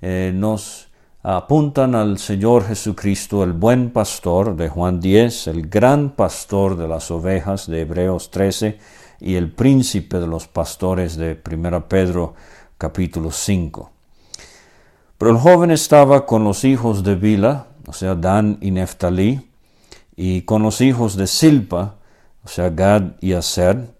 eh, 0.00 0.32
nos 0.32 0.83
apuntan 1.24 1.94
al 1.94 2.18
Señor 2.18 2.66
Jesucristo, 2.66 3.42
el 3.42 3.54
buen 3.54 3.90
pastor 3.90 4.54
de 4.56 4.68
Juan 4.68 5.00
10, 5.00 5.46
el 5.46 5.68
gran 5.68 6.10
pastor 6.10 6.76
de 6.76 6.86
las 6.86 7.10
ovejas 7.10 7.66
de 7.66 7.80
Hebreos 7.80 8.30
13 8.30 8.78
y 9.20 9.36
el 9.36 9.50
príncipe 9.50 10.20
de 10.20 10.26
los 10.26 10.46
pastores 10.46 11.16
de 11.16 11.40
1 11.50 11.88
Pedro 11.88 12.34
capítulo 12.76 13.30
5. 13.30 13.90
Pero 15.16 15.30
el 15.30 15.38
joven 15.38 15.70
estaba 15.70 16.26
con 16.26 16.44
los 16.44 16.62
hijos 16.62 17.02
de 17.02 17.14
Bila, 17.14 17.68
o 17.86 17.94
sea, 17.94 18.14
Dan 18.14 18.58
y 18.60 18.70
Neftalí, 18.70 19.48
y 20.16 20.42
con 20.42 20.62
los 20.62 20.82
hijos 20.82 21.16
de 21.16 21.26
Silpa, 21.26 21.94
o 22.44 22.48
sea, 22.48 22.68
Gad 22.68 23.12
y 23.22 23.32
Aser, 23.32 23.94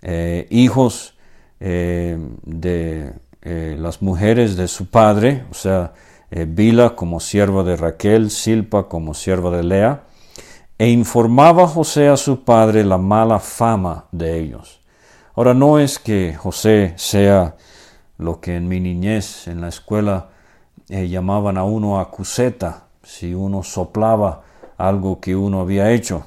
eh, 0.00 0.46
hijos 0.48 1.12
eh, 1.60 2.18
de 2.42 3.12
eh, 3.42 3.76
las 3.78 4.00
mujeres 4.00 4.56
de 4.56 4.66
su 4.66 4.86
padre, 4.86 5.44
o 5.50 5.54
sea, 5.54 5.92
Bila 6.30 6.94
como 6.94 7.20
sierva 7.20 7.64
de 7.64 7.76
Raquel, 7.76 8.30
Silpa 8.30 8.88
como 8.88 9.14
sierva 9.14 9.50
de 9.50 9.64
Lea, 9.64 10.04
e 10.78 10.88
informaba 10.88 11.66
José 11.66 12.08
a 12.08 12.16
su 12.16 12.44
padre 12.44 12.84
la 12.84 12.98
mala 12.98 13.40
fama 13.40 14.06
de 14.12 14.38
ellos. 14.38 14.80
Ahora 15.34 15.54
no 15.54 15.78
es 15.78 15.98
que 15.98 16.34
José 16.34 16.94
sea 16.96 17.56
lo 18.18 18.40
que 18.40 18.56
en 18.56 18.68
mi 18.68 18.80
niñez 18.80 19.48
en 19.48 19.60
la 19.60 19.68
escuela 19.68 20.28
llamaban 20.88 21.56
a 21.56 21.64
uno 21.64 22.00
acuseta, 22.00 22.84
si 23.02 23.34
uno 23.34 23.62
soplaba 23.62 24.42
algo 24.76 25.20
que 25.20 25.36
uno 25.36 25.60
había 25.60 25.90
hecho. 25.90 26.26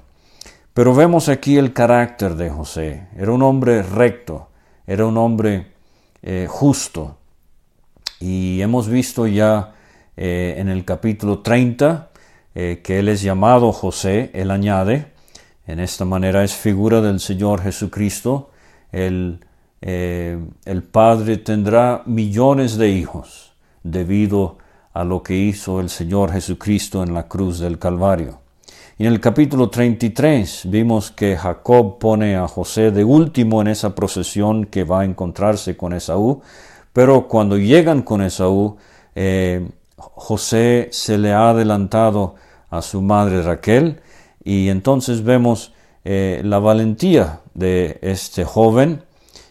Pero 0.74 0.96
vemos 0.96 1.30
aquí 1.30 1.58
el 1.58 1.74
carácter 1.74 2.36
de 2.36 2.50
José. 2.50 3.08
Era 3.16 3.32
un 3.32 3.44
hombre 3.44 3.84
recto, 3.84 4.48
era 4.88 5.06
un 5.06 5.18
hombre 5.18 5.74
eh, 6.22 6.48
justo. 6.50 7.18
Y 8.20 8.62
hemos 8.62 8.88
visto 8.88 9.28
ya 9.28 9.74
eh, 10.18 10.56
en 10.58 10.70
el 10.70 10.86
capítulo 10.86 11.40
30 11.40 12.10
eh, 12.56 12.82
que 12.84 13.00
él 13.00 13.10
es 13.10 13.22
llamado 13.22 13.72
José, 13.72 14.30
él 14.34 14.52
añade, 14.52 15.08
en 15.66 15.80
esta 15.80 16.06
manera 16.06 16.44
es 16.44 16.54
figura 16.54 17.02
del 17.02 17.20
Señor 17.20 17.62
Jesucristo, 17.62 18.52
el, 18.92 19.40
el 19.82 20.84
Padre 20.84 21.38
tendrá 21.38 22.04
millones 22.06 22.78
de 22.78 22.90
hijos 22.90 23.54
debido 23.84 24.58
a 24.94 25.04
lo 25.04 25.24
que 25.24 25.36
hizo 25.36 25.80
el 25.80 25.90
Señor 25.90 26.32
Jesucristo 26.32 27.04
en 27.04 27.14
la 27.14 27.28
cruz 27.28 27.60
del 27.60 27.80
Calvario. 27.80 28.44
Y 28.98 29.08
en 29.08 29.14
el 29.14 29.20
capítulo 29.20 29.70
33 29.70 30.64
vimos 30.66 31.10
que 31.10 31.36
Jacob 31.36 31.98
pone 31.98 32.36
a 32.36 32.48
José 32.48 32.92
de 32.92 33.04
último 33.04 33.60
en 33.62 33.68
esa 33.68 33.96
procesión 33.96 34.66
que 34.66 34.84
va 34.84 35.02
a 35.02 35.06
encontrarse 35.06 35.76
con 35.76 35.94
Esaú, 35.94 36.42
pero 36.94 37.28
cuando 37.28 37.58
llegan 37.58 38.04
con 38.04 38.22
Esaú, 38.22 38.78
eh, 39.16 39.68
José 40.16 40.90
se 40.92 41.18
le 41.18 41.32
ha 41.34 41.50
adelantado 41.50 42.36
a 42.70 42.82
su 42.82 43.02
madre 43.02 43.42
Raquel 43.42 44.02
y 44.44 44.70
entonces 44.70 45.24
vemos 45.24 45.74
eh, 46.06 46.42
la 46.44 46.60
valentía 46.60 47.42
de 47.54 48.00
este 48.02 48.44
joven 48.44 49.04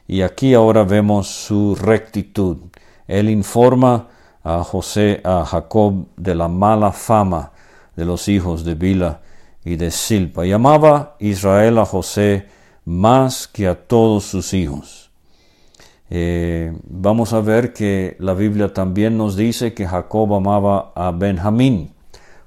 y 0.07 0.23
aquí 0.23 0.55
ahora 0.55 0.85
vemos 0.85 1.29
su 1.29 1.75
rectitud. 1.75 2.59
Él 3.07 3.31
informa 3.31 4.09
a 4.45 4.63
José, 4.65 5.21
a 5.25 5.45
Jacob 5.45 6.07
de 6.17 6.35
la 6.35 6.49
mala 6.49 6.93
fama 6.93 7.53
de 7.97 8.05
los 8.05 8.29
hijos 8.29 8.65
de 8.65 8.75
Bila 8.75 9.21
y 9.65 9.77
de 9.77 9.91
Silpa. 9.91 10.45
Y 10.45 10.53
amaba 10.53 11.17
Israel 11.21 11.79
a 11.79 11.85
José 11.85 12.47
más 12.85 13.47
que 13.47 13.69
a 13.69 13.75
todos 13.75 14.25
sus 14.25 14.53
hijos. 14.53 15.02
Eh, 16.15 16.77
vamos 16.91 17.33
a 17.33 17.41
ver 17.41 17.73
que 17.73 18.17
la 18.19 18.35
Biblia 18.35 18.75
también 18.75 19.17
nos 19.17 19.35
dice 19.35 19.73
que 19.73 19.87
Jacob 19.87 20.35
amaba 20.35 20.93
a 20.95 21.11
Benjamín. 21.11 21.95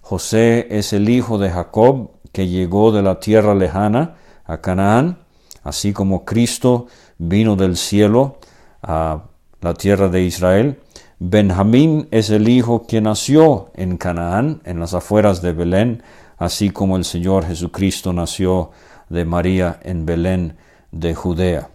José 0.02 0.68
es 0.70 0.94
el 0.94 1.10
hijo 1.10 1.40
de 1.40 1.50
Jacob 1.50 2.12
que 2.32 2.48
llegó 2.48 2.92
de 2.92 3.02
la 3.02 3.20
tierra 3.20 3.56
lejana 3.56 4.18
a 4.44 4.62
Canaán, 4.62 5.18
así 5.64 5.94
como 5.94 6.26
Cristo 6.26 6.86
vino 7.18 7.56
del 7.56 7.76
cielo 7.76 8.38
a 8.84 9.24
la 9.62 9.74
tierra 9.74 10.10
de 10.10 10.22
Israel. 10.22 10.80
Benjamín 11.18 12.08
es 12.12 12.30
el 12.30 12.48
hijo 12.48 12.86
que 12.86 13.02
nació 13.02 13.72
en 13.74 13.98
Canaán, 13.98 14.62
en 14.66 14.80
las 14.80 14.94
afueras 14.94 15.42
de 15.42 15.54
Belén, 15.54 16.04
así 16.38 16.70
como 16.70 16.98
el 16.98 17.04
Señor 17.04 17.46
Jesucristo 17.48 18.14
nació 18.14 18.70
de 19.10 19.26
María 19.26 19.80
en 19.82 20.06
Belén 20.06 20.56
de 20.92 21.16
Judea. 21.16 21.75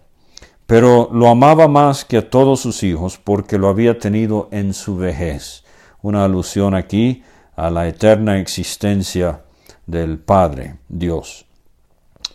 Pero 0.71 1.09
lo 1.11 1.27
amaba 1.27 1.67
más 1.67 2.05
que 2.05 2.15
a 2.15 2.29
todos 2.29 2.61
sus 2.61 2.81
hijos 2.83 3.19
porque 3.21 3.57
lo 3.57 3.67
había 3.67 3.99
tenido 3.99 4.47
en 4.51 4.73
su 4.73 4.95
vejez. 4.95 5.65
Una 6.01 6.23
alusión 6.23 6.75
aquí 6.75 7.23
a 7.57 7.69
la 7.69 7.89
eterna 7.89 8.39
existencia 8.39 9.41
del 9.85 10.17
Padre, 10.17 10.77
Dios. 10.87 11.45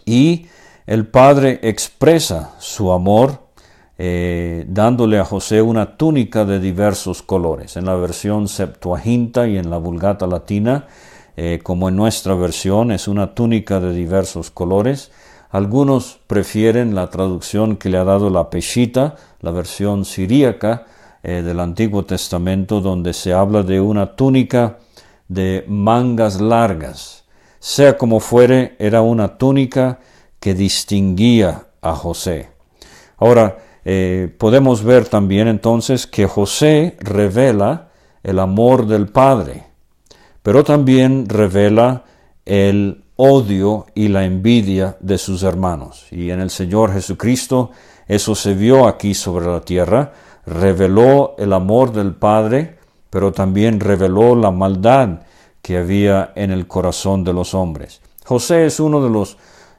Y 0.05 0.49
el 0.87 1.07
Padre 1.07 1.61
expresa 1.63 2.55
su 2.59 2.93
amor 2.93 3.41
eh, 3.97 4.67
dándole 4.69 5.19
a 5.19 5.25
José 5.25 5.63
una 5.63 5.97
túnica 5.97 6.45
de 6.45 6.61
diversos 6.61 7.23
colores. 7.23 7.79
En 7.79 7.87
la 7.87 7.95
versión 7.95 8.49
Septuaginta 8.49 9.49
y 9.49 9.57
en 9.57 9.71
la 9.71 9.79
Vulgata 9.79 10.27
Latina 10.27 10.85
eh, 11.39 11.61
como 11.63 11.91
en 11.91 11.97
nuestra 11.97 12.35
versión, 12.35 12.93
es 12.93 13.09
una 13.09 13.35
túnica 13.35 13.79
de 13.79 13.93
diversos 13.93 14.51
colores. 14.51 15.11
Algunos 15.51 16.19
prefieren 16.27 16.95
la 16.95 17.11
traducción 17.11 17.77
que 17.77 17.89
le 17.89 17.99
ha 17.99 18.05
dado 18.05 18.31
la 18.31 18.51
Peshita, 18.51 19.17
la 19.41 19.51
versión 19.51 20.05
siríaca 20.05 20.87
eh, 21.23 21.43
del 21.43 21.61
Antiguo 21.61 22.05
Testamento, 22.05 22.81
donde 22.81 23.13
se 23.13 23.33
habla 23.33 23.63
de 23.63 23.81
una 23.81 24.17
túnica 24.17 24.79
de 25.29 25.65
mangas 25.69 26.41
largas. 26.41 27.25
Sea 27.59 27.97
como 27.97 28.21
fuere, 28.21 28.77
era 28.79 29.03
una 29.03 29.39
túnica 29.39 30.01
que 30.41 30.55
distinguía 30.55 31.67
a 31.81 31.95
José. 31.95 32.51
Ahora, 33.17 33.59
eh, 33.85 34.35
podemos 34.39 34.83
ver 34.83 35.09
también 35.09 35.49
entonces 35.49 36.07
que 36.07 36.27
José 36.27 36.97
revela 37.01 37.89
el 38.23 38.39
amor 38.41 38.87
del 38.87 39.07
Padre 39.09 39.67
pero 40.47 40.63
también 40.63 41.29
revela 41.29 42.05
el 42.45 43.03
odio 43.17 43.87
y 43.95 44.09
la 44.09 44.25
envidia 44.25 44.97
de 45.01 45.19
sus 45.19 45.43
hermanos. 45.43 46.07
Y 46.11 46.31
en 46.31 46.41
el 46.41 46.51
Señor 46.51 46.93
Jesucristo 46.93 47.71
eso 48.07 48.35
se 48.35 48.55
vio 48.55 48.87
aquí 48.87 49.15
sobre 49.15 49.47
la 49.47 49.61
tierra, 49.61 50.13
reveló 50.45 51.35
el 51.39 51.53
amor 51.53 51.93
del 51.93 52.15
Padre, 52.15 52.79
pero 53.11 53.33
también 53.33 53.81
reveló 53.81 54.37
la 54.37 54.51
maldad 54.51 55.21
que 55.61 55.79
había 55.79 56.33
en 56.37 56.53
el 56.53 56.69
corazón 56.69 57.25
de 57.25 57.33
los 57.33 57.55
hombres. 57.55 58.01
José 58.25 58.67
es 58.67 58.79
uno 58.79 59.03
de 59.03 59.11
los 59.11 59.37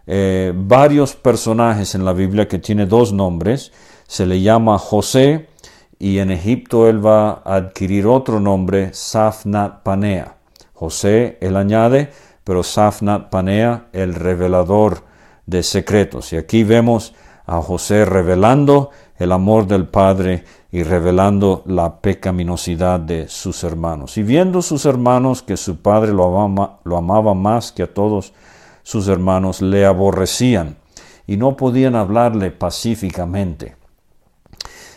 eh, 0.07 0.51
varios 0.55 1.15
personajes 1.15 1.95
en 1.95 2.03
la 2.03 2.13
Biblia 2.13 2.47
que 2.47 2.59
tiene 2.59 2.85
dos 2.85 3.13
nombres. 3.13 3.71
Se 4.07 4.25
le 4.25 4.41
llama 4.41 4.77
José 4.77 5.47
y 5.99 6.19
en 6.19 6.31
Egipto 6.31 6.89
él 6.89 7.05
va 7.05 7.41
a 7.45 7.55
adquirir 7.55 8.07
otro 8.07 8.39
nombre, 8.39 8.93
Safnat 8.93 9.83
Panea. 9.83 10.35
José, 10.73 11.37
él 11.41 11.55
añade, 11.55 12.11
pero 12.47 12.63
Safnat 12.63 13.29
Panea, 13.29 13.87
el 13.91 14.15
revelador 14.15 15.03
de 15.45 15.63
secretos. 15.63 16.31
Y 16.31 16.37
aquí 16.37 16.63
vemos 16.63 17.13
a 17.45 17.61
José 17.61 18.05
revelando 18.05 18.91
el 19.17 19.33
amor 19.33 19.67
del 19.67 19.89
Padre 19.89 20.45
y 20.71 20.83
revelando 20.83 21.63
la 21.65 21.99
pecaminosidad 21.99 23.01
de 23.01 23.27
sus 23.27 23.65
hermanos. 23.65 24.17
Y 24.17 24.23
viendo 24.23 24.61
sus 24.61 24.85
hermanos 24.85 25.41
que 25.43 25.57
su 25.57 25.81
padre 25.81 26.13
lo 26.13 26.77
lo 26.85 26.97
amaba 26.97 27.33
más 27.33 27.73
que 27.73 27.83
a 27.83 27.93
todos 27.93 28.31
sus 28.81 29.09
hermanos, 29.09 29.61
le 29.61 29.85
aborrecían 29.85 30.77
y 31.25 31.35
no 31.35 31.57
podían 31.57 31.97
hablarle 31.97 32.51
pacíficamente. 32.51 33.75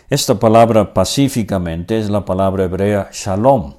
Esta 0.08 0.38
palabra 0.38 0.94
pacíficamente 0.94 1.98
es 1.98 2.10
la 2.10 2.24
palabra 2.24 2.62
hebrea 2.62 3.08
shalom, 3.12 3.74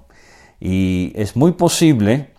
y 0.60 1.14
es 1.16 1.38
muy 1.38 1.54
posible, 1.54 2.31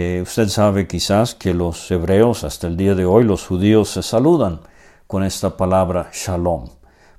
eh, 0.00 0.22
usted 0.22 0.46
sabe 0.46 0.86
quizás 0.86 1.34
que 1.34 1.52
los 1.52 1.90
hebreos 1.90 2.44
hasta 2.44 2.68
el 2.68 2.76
día 2.76 2.94
de 2.94 3.04
hoy, 3.04 3.24
los 3.24 3.44
judíos 3.44 3.88
se 3.88 4.04
saludan 4.04 4.60
con 5.08 5.24
esta 5.24 5.56
palabra 5.56 6.10
shalom, 6.12 6.68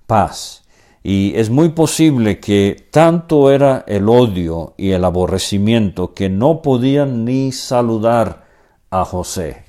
paz. 0.07 0.63
Y 1.03 1.33
es 1.35 1.49
muy 1.49 1.67
posible 1.69 2.39
que 2.39 2.87
tanto 2.89 3.51
era 3.51 3.83
el 3.85 4.07
odio 4.07 4.75
y 4.77 4.91
el 4.91 5.03
aborrecimiento 5.03 6.13
que 6.13 6.29
no 6.29 6.61
podían 6.61 7.25
ni 7.25 7.51
saludar 7.51 8.45
a 8.89 9.03
José. 9.03 9.65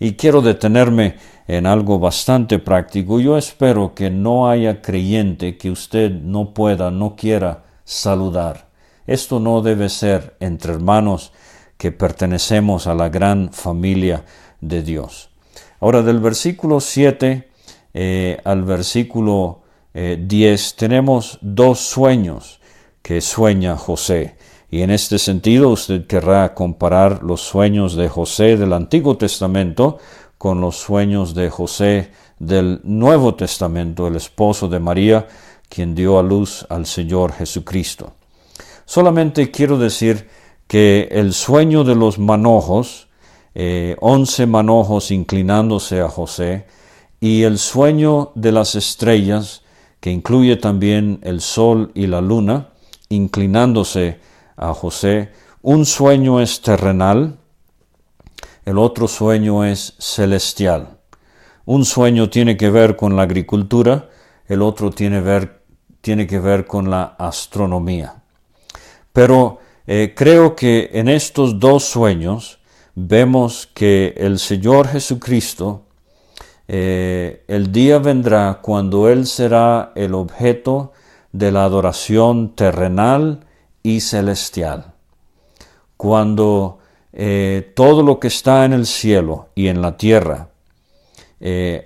Y 0.00 0.14
quiero 0.14 0.40
detenerme 0.40 1.16
en 1.48 1.66
algo 1.66 1.98
bastante 1.98 2.58
práctico. 2.58 3.20
Yo 3.20 3.36
espero 3.36 3.94
que 3.94 4.08
no 4.08 4.48
haya 4.48 4.80
creyente 4.80 5.58
que 5.58 5.70
usted 5.70 6.10
no 6.10 6.54
pueda, 6.54 6.90
no 6.90 7.14
quiera 7.14 7.64
saludar. 7.84 8.68
Esto 9.06 9.38
no 9.38 9.60
debe 9.60 9.90
ser 9.90 10.34
entre 10.40 10.72
hermanos 10.72 11.30
que 11.78 11.92
pertenecemos 11.92 12.86
a 12.86 12.94
la 12.94 13.08
gran 13.08 13.52
familia 13.52 14.24
de 14.60 14.82
Dios. 14.82 15.30
Ahora, 15.80 16.02
del 16.02 16.20
versículo 16.20 16.80
7 16.80 17.48
eh, 17.94 18.38
al 18.44 18.62
versículo 18.64 19.62
10 19.94 20.76
tenemos 20.76 21.38
dos 21.40 21.80
sueños 21.80 22.60
que 23.02 23.20
sueña 23.20 23.76
José. 23.76 24.36
Y 24.70 24.82
en 24.82 24.90
este 24.90 25.18
sentido 25.18 25.70
usted 25.70 26.06
querrá 26.06 26.54
comparar 26.54 27.22
los 27.22 27.40
sueños 27.40 27.96
de 27.96 28.08
José 28.08 28.56
del 28.56 28.74
Antiguo 28.74 29.16
Testamento 29.16 29.98
con 30.36 30.60
los 30.60 30.76
sueños 30.76 31.34
de 31.34 31.48
José 31.48 32.10
del 32.38 32.80
Nuevo 32.84 33.34
Testamento, 33.34 34.06
el 34.06 34.16
esposo 34.16 34.68
de 34.68 34.78
María, 34.78 35.26
quien 35.68 35.94
dio 35.94 36.18
a 36.18 36.22
luz 36.22 36.66
al 36.68 36.86
Señor 36.86 37.32
Jesucristo. 37.32 38.12
Solamente 38.84 39.50
quiero 39.50 39.78
decir 39.78 40.28
que 40.68 41.08
el 41.10 41.32
sueño 41.32 41.82
de 41.82 41.94
los 41.94 42.18
manojos, 42.18 43.08
eh, 43.54 43.96
once 44.00 44.46
manojos 44.46 45.10
inclinándose 45.10 46.00
a 46.00 46.08
José, 46.08 46.66
y 47.20 47.42
el 47.42 47.58
sueño 47.58 48.30
de 48.34 48.52
las 48.52 48.74
estrellas, 48.76 49.62
que 50.00 50.12
incluye 50.12 50.56
también 50.56 51.18
el 51.22 51.40
sol 51.40 51.90
y 51.94 52.06
la 52.06 52.20
luna, 52.20 52.68
inclinándose 53.08 54.20
a 54.56 54.74
José, 54.74 55.32
un 55.62 55.86
sueño 55.86 56.40
es 56.40 56.60
terrenal, 56.60 57.38
el 58.64 58.78
otro 58.78 59.08
sueño 59.08 59.64
es 59.64 59.94
celestial. 59.98 60.98
Un 61.64 61.84
sueño 61.84 62.28
tiene 62.28 62.56
que 62.56 62.70
ver 62.70 62.96
con 62.96 63.16
la 63.16 63.22
agricultura, 63.22 64.10
el 64.46 64.62
otro 64.62 64.90
tiene, 64.90 65.20
ver, 65.20 65.62
tiene 66.00 66.26
que 66.26 66.38
ver 66.38 66.66
con 66.66 66.90
la 66.90 67.16
astronomía. 67.18 68.22
Pero 69.12 69.58
eh, 69.90 70.12
creo 70.14 70.54
que 70.54 70.90
en 70.92 71.08
estos 71.08 71.58
dos 71.58 71.82
sueños 71.82 72.58
vemos 72.94 73.66
que 73.72 74.12
el 74.18 74.38
Señor 74.38 74.86
Jesucristo, 74.86 75.86
eh, 76.68 77.42
el 77.48 77.72
día 77.72 77.98
vendrá 77.98 78.58
cuando 78.60 79.08
Él 79.08 79.26
será 79.26 79.92
el 79.94 80.12
objeto 80.12 80.92
de 81.32 81.50
la 81.52 81.64
adoración 81.64 82.54
terrenal 82.54 83.46
y 83.82 84.00
celestial. 84.02 84.92
Cuando 85.96 86.80
eh, 87.14 87.72
todo 87.74 88.02
lo 88.02 88.20
que 88.20 88.28
está 88.28 88.66
en 88.66 88.74
el 88.74 88.84
cielo 88.84 89.48
y 89.54 89.68
en 89.68 89.80
la 89.80 89.96
tierra 89.96 90.48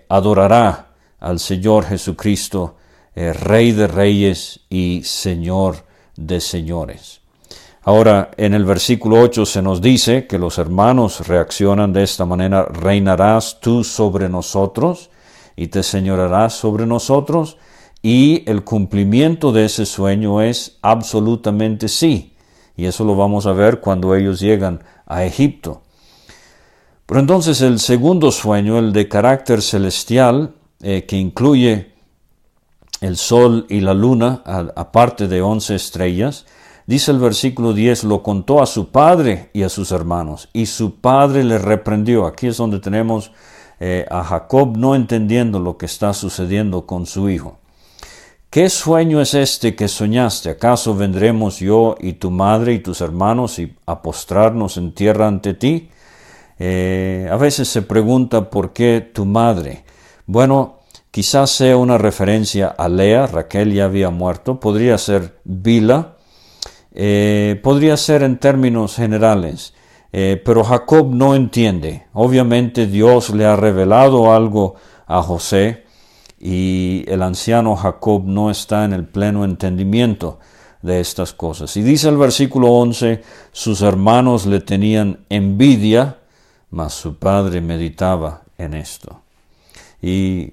adorará 0.09 0.89
al 1.21 1.39
Señor 1.39 1.85
Jesucristo, 1.85 2.75
Rey 3.15 3.71
de 3.71 3.87
Reyes 3.87 4.59
y 4.71 5.03
Señor 5.05 5.85
de 6.17 6.41
Señores. 6.41 7.22
Ahora, 7.85 8.31
en 8.37 8.55
el 8.55 8.65
versículo 8.65 9.21
8 9.21 9.45
se 9.45 9.61
nos 9.61 9.81
dice 9.81 10.29
que 10.29 10.39
los 10.39 10.59
hermanos 10.59 11.27
reaccionan 11.27 11.93
de 11.93 12.05
esta 12.05 12.25
manera, 12.25 12.65
reinarás 12.65 13.59
tú 13.61 13.83
sobre 13.83 14.29
nosotros 14.29 15.11
y 15.57 15.67
te 15.67 15.83
señorarás 15.83 16.55
sobre 16.55 16.87
nosotros, 16.87 17.59
y 18.01 18.49
el 18.51 18.65
cumplimiento 18.65 19.53
de 19.53 19.65
ese 19.65 19.87
sueño 19.87 20.43
es 20.43 20.79
absolutamente 20.83 21.89
sí. 21.89 22.35
Y 22.77 22.87
eso 22.87 23.05
lo 23.05 23.17
vamos 23.17 23.47
a 23.47 23.53
ver 23.53 23.81
cuando 23.81 24.15
ellos 24.15 24.41
llegan 24.41 24.83
a 25.07 25.25
Egipto. 25.25 25.83
Pero 27.07 27.21
entonces 27.21 27.61
el 27.61 27.79
segundo 27.79 28.33
sueño, 28.33 28.79
el 28.79 28.93
de 28.93 29.09
carácter 29.09 29.61
celestial, 29.61 30.55
eh, 30.81 31.05
que 31.05 31.17
incluye 31.17 31.93
el 33.01 33.17
sol 33.17 33.67
y 33.69 33.81
la 33.81 33.95
luna, 33.95 34.43
aparte 34.45 35.29
de 35.29 35.43
once 35.43 35.75
estrellas, 35.75 36.47
dice 36.93 37.11
el 37.11 37.19
versículo 37.19 37.73
10, 37.73 38.05
lo 38.05 38.23
contó 38.23 38.63
a 38.63 38.67
su 38.67 38.91
padre 38.91 39.49
y 39.55 39.63
a 39.63 39.71
sus 39.71 39.93
hermanos, 39.93 40.51
y 40.53 40.67
su 40.67 40.97
padre 40.97 41.43
le 41.43 41.57
reprendió. 41.57 42.27
Aquí 42.27 42.49
es 42.49 42.59
donde 42.59 42.81
tenemos 42.81 43.33
eh, 43.81 44.05
a 44.11 44.23
Jacob 44.23 44.77
no 44.77 44.95
entendiendo 44.95 45.59
lo 45.59 45.79
que 45.79 45.87
está 45.87 46.13
sucediendo 46.13 46.85
con 46.85 47.07
su 47.07 47.31
hijo. 47.31 47.57
¿Qué 48.51 48.69
sueño 48.69 49.23
es 49.23 49.33
este 49.33 49.75
que 49.75 49.89
soñaste? 49.89 50.51
¿Acaso 50.51 50.95
vendremos 50.95 51.61
yo 51.61 51.97
y 51.99 52.13
tu 52.13 52.31
madre 52.31 52.75
y 52.75 52.81
tus 52.81 53.01
hermanos 53.01 53.59
y 53.59 53.75
a 53.87 54.03
postrarnos 54.03 54.77
en 54.77 54.93
tierra 54.93 55.29
ante 55.29 55.55
ti? 55.55 55.89
Eh, 56.59 57.27
a 57.33 57.37
veces 57.37 57.69
se 57.69 57.81
pregunta 57.81 58.51
por 58.51 58.75
qué 58.75 59.01
tu 59.01 59.25
madre. 59.25 59.85
Bueno, 60.27 60.81
quizás 61.11 61.53
sea 61.53 61.79
una 61.79 61.97
referencia 61.97 62.67
a 62.67 62.91
Lea, 62.91 63.27
Raquel 63.27 63.73
ya 63.73 63.87
había 63.87 64.11
muerto, 64.11 64.61
podría 64.61 64.99
ser 64.99 65.41
Bila, 65.45 66.17
eh, 66.95 67.61
podría 67.63 67.97
ser 67.97 68.23
en 68.23 68.39
términos 68.39 68.97
generales, 68.97 69.75
eh, 70.13 70.41
pero 70.45 70.65
Jacob 70.65 71.13
no 71.13 71.35
entiende. 71.35 72.07
Obviamente 72.13 72.87
Dios 72.87 73.31
le 73.31 73.47
ha 73.47 73.57
revelado 73.57 74.33
algo 74.33 74.75
a 75.07 75.23
José, 75.23 75.85
y 76.43 77.05
el 77.07 77.23
anciano 77.23 77.77
Jacob 77.77 78.25
no 78.27 78.51
está 78.51 78.85
en 78.85 78.93
el 78.93 79.07
pleno 79.07 79.45
entendimiento 79.45 80.41
de 80.83 81.01
estas 81.01 81.33
cosas. 81.33 81.77
Y 81.77 81.83
dice 81.83 82.09
el 82.09 82.17
versículo 82.17 82.73
11, 82.73 83.23
sus 83.53 83.81
hermanos 83.81 84.45
le 84.47 84.61
tenían 84.61 85.21
envidia, 85.29 86.19
mas 86.71 86.95
su 86.95 87.17
padre 87.17 87.61
meditaba 87.61 88.43
en 88.59 88.75
esto. 88.75 89.21
Y 90.03 90.53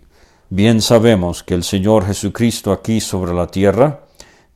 bien 0.49 0.81
sabemos 0.81 1.41
que 1.41 1.55
el 1.55 1.63
Señor 1.63 2.05
Jesucristo 2.05 2.71
aquí 2.71 3.01
sobre 3.01 3.33
la 3.33 3.47
tierra 3.47 4.01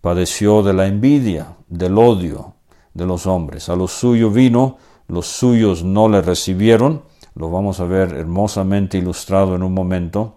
padeció 0.01 0.61
de 0.61 0.73
la 0.73 0.85
envidia, 0.85 1.55
del 1.77 1.97
odio 1.97 2.53
de 2.93 3.05
los 3.05 3.25
hombres. 3.25 3.69
A 3.69 3.75
los 3.75 3.91
suyos 3.91 4.33
vino, 4.33 4.77
los 5.07 5.27
suyos 5.27 5.83
no 5.83 6.07
le 6.07 6.21
recibieron, 6.21 7.03
lo 7.35 7.49
vamos 7.49 7.79
a 7.79 7.85
ver 7.85 8.13
hermosamente 8.13 8.97
ilustrado 8.97 9.55
en 9.55 9.63
un 9.63 9.73
momento 9.73 10.35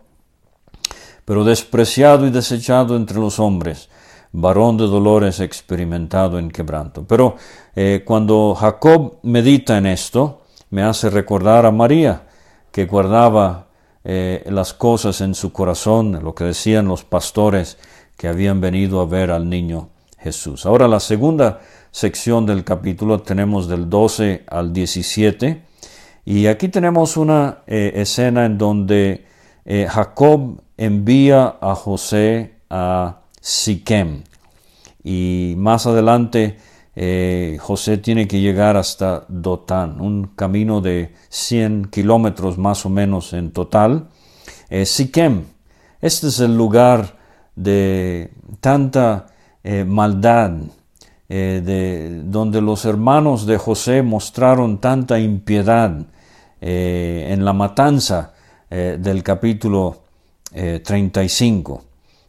pero 1.26 1.42
despreciado 1.42 2.26
y 2.26 2.30
desechado 2.30 2.96
entre 2.96 3.18
los 3.18 3.40
hombres, 3.40 3.90
varón 4.32 4.76
de 4.76 4.86
dolores 4.86 5.40
experimentado 5.40 6.38
en 6.38 6.50
quebranto. 6.50 7.04
Pero 7.04 7.34
eh, 7.74 8.04
cuando 8.06 8.54
Jacob 8.54 9.18
medita 9.24 9.76
en 9.76 9.86
esto, 9.86 10.42
me 10.70 10.82
hace 10.82 11.10
recordar 11.10 11.66
a 11.66 11.72
María, 11.72 12.28
que 12.70 12.86
guardaba 12.86 13.66
eh, 14.04 14.44
las 14.46 14.72
cosas 14.72 15.20
en 15.20 15.34
su 15.34 15.52
corazón, 15.52 16.22
lo 16.22 16.32
que 16.32 16.44
decían 16.44 16.86
los 16.86 17.02
pastores 17.02 17.76
que 18.16 18.28
habían 18.28 18.60
venido 18.60 19.00
a 19.00 19.06
ver 19.06 19.32
al 19.32 19.50
niño 19.50 19.88
Jesús. 20.26 20.66
Ahora 20.66 20.88
la 20.88 21.00
segunda 21.00 21.60
sección 21.90 22.46
del 22.46 22.64
capítulo 22.64 23.22
tenemos 23.22 23.68
del 23.68 23.88
12 23.88 24.44
al 24.48 24.72
17 24.72 25.62
y 26.24 26.46
aquí 26.46 26.68
tenemos 26.68 27.16
una 27.16 27.58
eh, 27.66 27.92
escena 27.94 28.44
en 28.44 28.58
donde 28.58 29.24
Jacob 29.88 30.62
envía 30.76 31.56
a 31.60 31.74
José 31.74 32.54
a 32.70 33.20
Siquem. 33.40 34.22
Y 35.02 35.54
más 35.56 35.86
adelante 35.86 36.56
eh, 36.98 37.58
José 37.60 37.98
tiene 37.98 38.26
que 38.26 38.40
llegar 38.40 38.78
hasta 38.78 39.26
Dotán, 39.28 40.00
un 40.00 40.28
camino 40.34 40.80
de 40.80 41.12
100 41.28 41.88
kilómetros 41.90 42.56
más 42.56 42.86
o 42.86 42.88
menos 42.88 43.34
en 43.34 43.52
total. 43.52 44.08
Eh, 44.70 44.86
Siquem, 44.86 45.44
este 46.00 46.28
es 46.28 46.40
el 46.40 46.56
lugar 46.56 47.18
de 47.54 48.32
tanta 48.60 49.26
eh, 49.66 49.84
maldad, 49.84 50.52
de, 51.28 52.22
donde 52.24 52.60
los 52.60 52.84
hermanos 52.84 53.46
de 53.46 53.58
José 53.58 54.02
mostraron 54.02 54.80
tanta 54.80 55.18
impiedad 55.18 56.06
en 56.60 57.44
la 57.44 57.52
matanza 57.52 58.32
del 58.70 59.24
capítulo 59.24 60.06
35, 60.52 61.84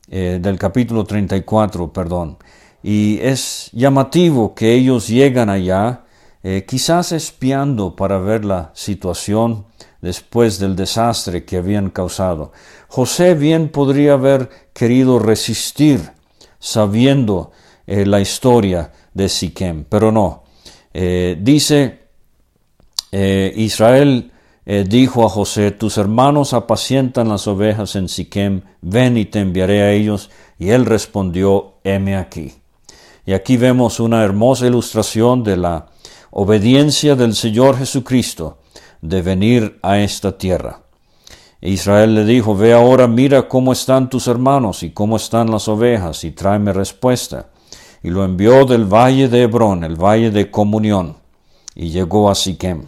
eh, 0.09 0.35
eh, 0.35 0.39
del 0.41 0.57
capítulo 0.57 1.03
34, 1.05 1.91
perdón. 1.93 2.37
Y 2.83 3.19
es 3.21 3.69
llamativo 3.73 4.53
que 4.53 4.73
ellos 4.73 5.07
llegan 5.07 5.49
allá, 5.49 6.03
eh, 6.43 6.65
quizás 6.67 7.11
espiando 7.11 7.95
para 7.95 8.17
ver 8.17 8.45
la 8.45 8.71
situación 8.73 9.65
después 10.01 10.59
del 10.59 10.75
desastre 10.75 11.43
que 11.43 11.57
habían 11.57 11.89
causado. 11.89 12.51
José 12.87 13.33
bien 13.33 13.69
podría 13.69 14.13
haber 14.13 14.49
querido 14.73 15.19
resistir 15.19 16.11
sabiendo 16.59 17.51
la 17.85 18.19
historia 18.19 18.91
de 19.13 19.29
Siquem, 19.29 19.85
pero 19.87 20.11
no. 20.11 20.43
dice 20.91 21.99
Israel 23.11 24.31
eh, 24.69 24.83
dijo 24.85 25.25
a 25.25 25.29
José, 25.29 25.71
tus 25.71 25.97
hermanos 25.97 26.53
apacientan 26.53 27.29
las 27.29 27.47
ovejas 27.47 27.95
en 27.95 28.09
Siquem, 28.09 28.63
ven 28.81 29.15
y 29.17 29.23
te 29.23 29.39
enviaré 29.39 29.81
a 29.81 29.93
ellos. 29.93 30.29
Y 30.59 30.71
él 30.71 30.85
respondió, 30.85 31.75
heme 31.85 32.17
aquí. 32.17 32.51
Y 33.25 33.31
aquí 33.31 33.55
vemos 33.55 34.01
una 34.01 34.25
hermosa 34.25 34.67
ilustración 34.67 35.45
de 35.45 35.55
la 35.55 35.85
obediencia 36.31 37.15
del 37.15 37.33
Señor 37.33 37.77
Jesucristo 37.77 38.57
de 39.01 39.21
venir 39.21 39.79
a 39.83 39.99
esta 39.99 40.37
tierra. 40.37 40.81
Israel 41.61 42.13
le 42.13 42.25
dijo, 42.25 42.55
ve 42.55 42.73
ahora, 42.73 43.07
mira 43.07 43.47
cómo 43.47 43.71
están 43.73 44.09
tus 44.09 44.27
hermanos 44.27 44.83
y 44.83 44.91
cómo 44.91 45.17
están 45.17 45.49
las 45.49 45.67
ovejas, 45.67 46.23
y 46.23 46.31
tráeme 46.31 46.71
respuesta. 46.71 47.47
Y 48.03 48.09
lo 48.09 48.23
envió 48.23 48.65
del 48.65 48.85
valle 48.85 49.27
de 49.27 49.43
Hebrón, 49.43 49.83
el 49.83 49.95
valle 49.95 50.29
de 50.29 50.51
comunión, 50.51 51.17
y 51.73 51.89
llegó 51.89 52.29
a 52.29 52.35
Siquem. 52.35 52.85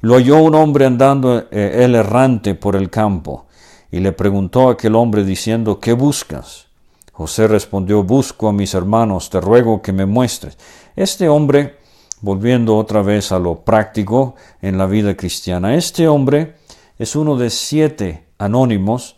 Lo 0.00 0.14
oyó 0.14 0.38
un 0.38 0.54
hombre 0.54 0.86
andando, 0.86 1.38
eh, 1.50 1.82
errante, 1.82 2.54
por 2.54 2.76
el 2.76 2.88
campo, 2.88 3.46
y 3.90 3.98
le 3.98 4.12
preguntó 4.12 4.68
a 4.68 4.72
aquel 4.72 4.94
hombre 4.94 5.24
diciendo, 5.24 5.80
¿qué 5.80 5.92
buscas? 5.92 6.66
José 7.12 7.48
respondió, 7.48 8.04
busco 8.04 8.48
a 8.48 8.52
mis 8.52 8.74
hermanos, 8.74 9.30
te 9.30 9.40
ruego 9.40 9.82
que 9.82 9.92
me 9.92 10.06
muestres. 10.06 10.56
Este 10.94 11.28
hombre, 11.28 11.78
volviendo 12.20 12.76
otra 12.76 13.02
vez 13.02 13.32
a 13.32 13.38
lo 13.38 13.56
práctico 13.60 14.36
en 14.62 14.78
la 14.78 14.86
vida 14.86 15.16
cristiana, 15.16 15.74
este 15.74 16.06
hombre 16.06 16.54
es 16.98 17.16
uno 17.16 17.36
de 17.36 17.50
siete 17.50 18.26
anónimos 18.38 19.16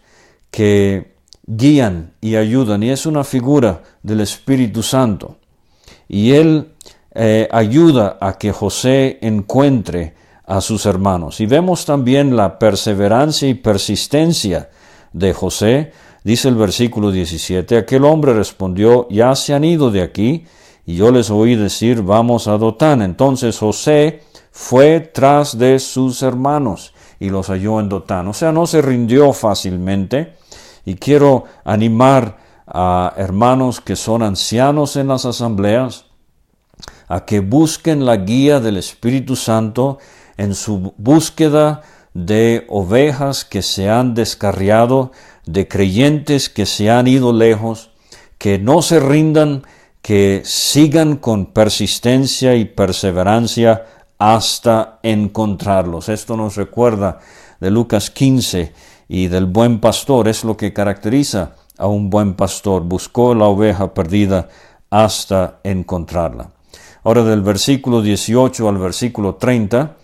que 0.50 1.14
guían 1.46 2.12
y 2.20 2.36
ayudan 2.36 2.82
y 2.82 2.90
es 2.90 3.06
una 3.06 3.24
figura 3.24 3.82
del 4.02 4.20
Espíritu 4.20 4.82
Santo. 4.82 5.36
Y 6.08 6.32
él 6.32 6.72
eh, 7.14 7.48
ayuda 7.50 8.18
a 8.20 8.38
que 8.38 8.52
José 8.52 9.18
encuentre 9.22 10.14
a 10.44 10.60
sus 10.60 10.86
hermanos. 10.86 11.40
Y 11.40 11.46
vemos 11.46 11.84
también 11.84 12.36
la 12.36 12.58
perseverancia 12.58 13.48
y 13.48 13.54
persistencia 13.54 14.70
de 15.12 15.32
José. 15.32 15.92
Dice 16.24 16.48
el 16.48 16.56
versículo 16.56 17.10
17, 17.10 17.76
aquel 17.76 18.04
hombre 18.04 18.34
respondió, 18.34 19.06
ya 19.10 19.34
se 19.34 19.54
han 19.54 19.64
ido 19.64 19.90
de 19.90 20.02
aquí, 20.02 20.44
y 20.86 20.96
yo 20.96 21.10
les 21.10 21.30
oí 21.30 21.54
decir, 21.54 22.02
vamos 22.02 22.48
a 22.48 22.56
Dotán. 22.56 23.02
Entonces 23.02 23.58
José 23.58 24.22
fue 24.50 25.00
tras 25.00 25.58
de 25.58 25.78
sus 25.78 26.22
hermanos 26.22 26.94
y 27.20 27.30
los 27.30 27.48
halló 27.48 27.80
en 27.80 27.88
Dotán. 27.88 28.28
O 28.28 28.32
sea, 28.32 28.52
no 28.52 28.66
se 28.66 28.82
rindió 28.82 29.32
fácilmente. 29.32 30.36
Y 30.84 30.94
quiero 30.94 31.44
animar 31.64 32.38
a 32.66 33.14
hermanos 33.16 33.80
que 33.80 33.96
son 33.96 34.22
ancianos 34.22 34.96
en 34.96 35.08
las 35.08 35.24
asambleas 35.24 36.06
a 37.08 37.24
que 37.24 37.40
busquen 37.40 38.04
la 38.04 38.16
guía 38.16 38.60
del 38.60 38.76
Espíritu 38.76 39.34
Santo 39.34 39.98
en 40.36 40.54
su 40.54 40.94
búsqueda 40.98 41.82
de 42.14 42.66
ovejas 42.68 43.44
que 43.44 43.62
se 43.62 43.88
han 43.88 44.14
descarriado, 44.14 45.12
de 45.46 45.66
creyentes 45.68 46.48
que 46.48 46.66
se 46.66 46.90
han 46.90 47.06
ido 47.06 47.32
lejos, 47.32 47.90
que 48.36 48.58
no 48.58 48.82
se 48.82 49.00
rindan, 49.00 49.62
que 50.02 50.42
sigan 50.44 51.16
con 51.16 51.46
persistencia 51.46 52.54
y 52.54 52.64
perseverancia 52.66 53.86
hasta 54.18 54.98
encontrarlos. 55.02 56.08
Esto 56.08 56.36
nos 56.36 56.56
recuerda 56.56 57.20
de 57.60 57.70
Lucas 57.70 58.10
15 58.10 58.72
y 59.08 59.28
del 59.28 59.46
buen 59.46 59.80
pastor, 59.80 60.28
es 60.28 60.44
lo 60.44 60.56
que 60.56 60.72
caracteriza 60.72 61.52
a 61.78 61.86
un 61.86 62.10
buen 62.10 62.34
pastor. 62.34 62.82
Buscó 62.82 63.34
la 63.34 63.46
oveja 63.46 63.94
perdida 63.94 64.48
hasta 64.90 65.60
encontrarla. 65.62 66.50
Ahora 67.04 67.24
del 67.24 67.42
versículo 67.42 68.02
18 68.02 68.68
al 68.68 68.78
versículo 68.78 69.36
30 69.36 69.96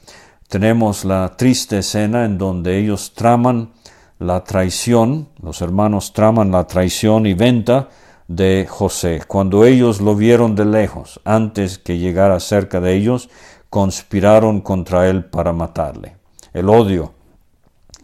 tenemos 0.49 1.05
la 1.05 1.37
triste 1.37 1.79
escena 1.79 2.25
en 2.25 2.39
donde 2.39 2.79
ellos 2.79 3.13
traman 3.15 3.73
la 4.19 4.45
traición, 4.45 5.29
los 5.43 5.61
hermanos 5.61 6.13
traman 6.13 6.53
la 6.53 6.67
traición 6.67 7.27
y 7.27 7.35
venta 7.35 7.89
de 8.29 8.67
José. 8.69 9.23
Cuando 9.27 9.65
ellos 9.65 10.01
lo 10.01 10.15
vieron 10.15 10.55
de 10.55 10.65
lejos, 10.65 11.21
antes 11.25 11.79
que 11.79 11.99
llegara 11.99 12.41
cerca 12.41 12.81
de 12.81 12.95
ellos, 12.95 13.29
conspiraron 13.75 14.61
contra 14.61 15.11
él 15.11 15.25
para 15.25 15.53
matarle. 15.53 16.15
El 16.53 16.69
odio 16.69 17.13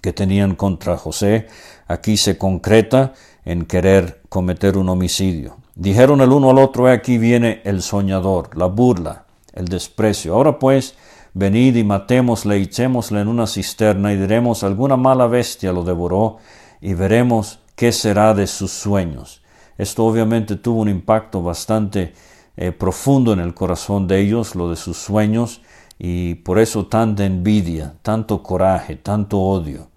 que 0.00 0.12
tenían 0.12 0.56
contra 0.56 0.96
José 0.96 1.46
aquí 1.87 2.16
se 2.16 2.37
concreta 2.37 3.12
en 3.44 3.66
querer 3.66 4.20
cometer 4.28 4.76
un 4.76 4.88
homicidio. 4.88 5.59
Dijeron 5.76 6.22
el 6.22 6.33
uno 6.33 6.50
al 6.50 6.59
otro, 6.59 6.88
aquí 6.88 7.18
viene 7.18 7.61
el 7.62 7.83
soñador, 7.83 8.56
la 8.56 8.66
burla, 8.66 9.26
el 9.52 9.68
desprecio. 9.68 10.35
Ahora 10.35 10.59
pues, 10.59 10.96
venid 11.35 11.76
y 11.76 11.85
matémosle 11.85 12.59
y 12.59 12.62
echémosle 12.64 13.20
en 13.20 13.28
una 13.28 13.46
cisterna 13.46 14.12
y 14.12 14.16
diremos, 14.16 14.64
alguna 14.64 14.96
mala 14.96 15.28
bestia 15.28 15.70
lo 15.70 15.85
devoró 15.85 16.38
y 16.80 16.94
veremos 16.94 17.61
qué 17.76 17.92
será 17.92 18.35
de 18.35 18.48
sus 18.48 18.72
sueños. 18.72 19.40
Esto 19.78 20.04
obviamente 20.04 20.56
tuvo 20.56 20.80
un 20.80 20.88
impacto 20.88 21.44
bastante 21.44 22.12
eh, 22.56 22.72
profundo 22.72 23.32
en 23.32 23.40
el 23.40 23.54
corazón 23.54 24.06
de 24.06 24.20
ellos, 24.20 24.54
lo 24.54 24.70
de 24.70 24.76
sus 24.76 24.96
sueños, 24.96 25.60
y 25.98 26.34
por 26.36 26.58
eso 26.58 26.86
tanta 26.86 27.24
envidia, 27.24 27.94
tanto 28.02 28.42
coraje, 28.42 28.96
tanto 28.96 29.38
odio. 29.38 29.88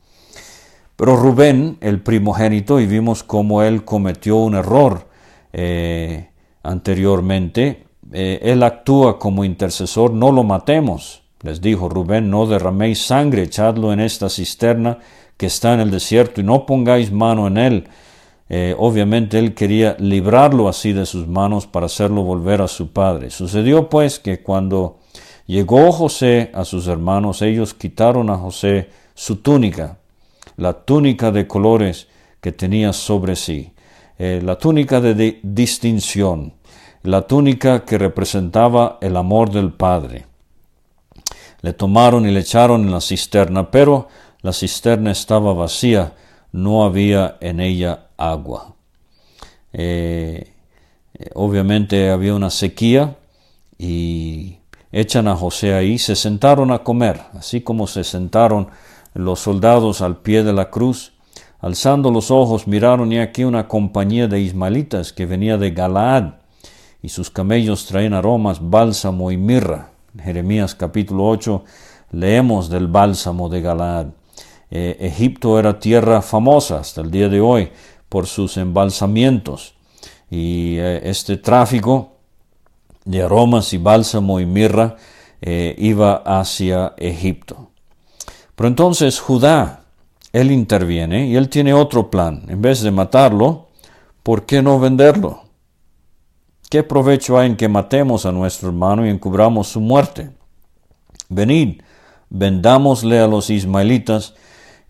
Pero 0.95 1.15
Rubén, 1.15 1.77
el 1.81 2.01
primogénito, 2.01 2.79
y 2.79 2.85
vimos 2.85 3.23
cómo 3.23 3.63
él 3.63 3.83
cometió 3.83 4.37
un 4.37 4.55
error 4.55 5.07
eh, 5.51 6.29
anteriormente, 6.61 7.87
eh, 8.11 8.39
él 8.43 8.63
actúa 8.63 9.17
como 9.17 9.43
intercesor, 9.43 10.11
no 10.11 10.31
lo 10.31 10.43
matemos. 10.43 11.23
Les 11.41 11.59
dijo 11.59 11.89
Rubén, 11.89 12.29
no 12.29 12.45
derraméis 12.45 13.05
sangre, 13.05 13.43
echadlo 13.43 13.91
en 13.91 13.99
esta 13.99 14.29
cisterna 14.29 14.99
que 15.35 15.47
está 15.47 15.73
en 15.73 15.81
el 15.81 15.91
desierto 15.91 16.39
y 16.39 16.43
no 16.43 16.65
pongáis 16.65 17.11
mano 17.11 17.47
en 17.47 17.57
él. 17.57 17.87
Eh, 18.49 18.75
obviamente 18.77 19.39
él 19.39 19.53
quería 19.53 19.95
librarlo 19.99 20.67
así 20.67 20.93
de 20.93 21.05
sus 21.05 21.27
manos 21.27 21.65
para 21.65 21.85
hacerlo 21.85 22.23
volver 22.23 22.61
a 22.61 22.67
su 22.67 22.91
padre. 22.91 23.29
Sucedió 23.29 23.89
pues 23.89 24.19
que 24.19 24.41
cuando 24.41 24.99
llegó 25.47 25.91
José 25.91 26.51
a 26.53 26.65
sus 26.65 26.87
hermanos, 26.87 27.41
ellos 27.41 27.73
quitaron 27.73 28.29
a 28.29 28.37
José 28.37 28.89
su 29.13 29.37
túnica, 29.37 29.97
la 30.57 30.73
túnica 30.73 31.31
de 31.31 31.47
colores 31.47 32.07
que 32.41 32.51
tenía 32.51 32.93
sobre 32.93 33.35
sí, 33.35 33.73
eh, 34.19 34.41
la 34.43 34.57
túnica 34.57 34.99
de 34.99 35.39
distinción, 35.41 36.53
la 37.03 37.25
túnica 37.25 37.85
que 37.85 37.97
representaba 37.97 38.97
el 39.01 39.17
amor 39.17 39.49
del 39.49 39.71
Padre. 39.71 40.25
Le 41.61 41.73
tomaron 41.73 42.27
y 42.27 42.31
le 42.31 42.41
echaron 42.41 42.81
en 42.81 42.91
la 42.91 43.01
cisterna, 43.01 43.71
pero 43.71 44.09
la 44.41 44.51
cisterna 44.51 45.11
estaba 45.11 45.53
vacía, 45.53 46.13
no 46.53 46.85
había 46.85 47.37
en 47.41 47.59
ella 47.59 48.07
agua. 48.15 48.75
Eh, 49.73 50.53
obviamente 51.33 52.09
había 52.09 52.35
una 52.35 52.49
sequía 52.49 53.17
y 53.77 54.59
echan 54.91 55.27
a 55.27 55.35
José 55.35 55.73
ahí, 55.73 55.97
se 55.97 56.15
sentaron 56.15 56.71
a 56.71 56.83
comer, 56.83 57.19
así 57.33 57.61
como 57.61 57.87
se 57.87 58.03
sentaron 58.03 58.69
los 59.13 59.41
soldados 59.41 60.01
al 60.01 60.17
pie 60.17 60.43
de 60.43 60.53
la 60.53 60.69
cruz. 60.69 61.13
Alzando 61.59 62.11
los 62.11 62.29
ojos 62.29 62.67
miraron 62.67 63.11
y 63.11 63.19
aquí 63.19 63.43
una 63.43 63.67
compañía 63.67 64.27
de 64.27 64.39
ismaelitas 64.39 65.11
que 65.11 65.25
venía 65.25 65.57
de 65.57 65.71
Galaad, 65.71 66.35
y 67.01 67.09
sus 67.09 67.29
camellos 67.29 67.85
traían 67.85 68.13
aromas, 68.13 68.59
bálsamo 68.61 69.31
y 69.31 69.37
mirra. 69.37 69.89
Jeremías 70.21 70.75
capítulo 70.75 71.27
8 71.27 71.63
leemos 72.11 72.69
del 72.69 72.87
bálsamo 72.87 73.49
de 73.49 73.61
Galaad. 73.61 74.07
Eh, 74.75 74.97
Egipto 75.01 75.59
era 75.59 75.77
tierra 75.77 76.23
famosa 76.23 76.79
hasta 76.79 77.01
el 77.01 77.11
día 77.11 77.29
de 77.29 77.39
hoy 77.39 77.69
por 78.09 78.25
sus 78.25 78.57
embalsamientos 78.57 79.75
y 80.31 80.77
eh, 80.79 80.99
este 81.03 81.37
tráfico 81.37 82.13
de 83.05 83.21
aromas 83.21 83.71
y 83.73 83.77
bálsamo 83.77 84.39
y 84.39 84.47
mirra 84.47 84.95
eh, 85.43 85.75
iba 85.77 86.23
hacia 86.25 86.95
Egipto. 86.97 87.69
Pero 88.55 88.67
entonces 88.67 89.19
Judá, 89.19 89.83
él 90.31 90.49
interviene 90.49 91.27
y 91.27 91.35
él 91.35 91.49
tiene 91.49 91.75
otro 91.75 92.09
plan. 92.09 92.43
En 92.47 92.59
vez 92.59 92.81
de 92.81 92.89
matarlo, 92.89 93.67
¿por 94.23 94.47
qué 94.47 94.63
no 94.63 94.79
venderlo? 94.79 95.43
¿Qué 96.67 96.81
provecho 96.81 97.37
hay 97.37 97.51
en 97.51 97.57
que 97.57 97.67
matemos 97.67 98.25
a 98.25 98.31
nuestro 98.31 98.69
hermano 98.69 99.05
y 99.05 99.11
encubramos 99.11 99.67
su 99.67 99.79
muerte? 99.79 100.31
Venid, 101.29 101.83
vendámosle 102.31 103.19
a 103.19 103.27
los 103.27 103.51
ismaelitas 103.51 104.33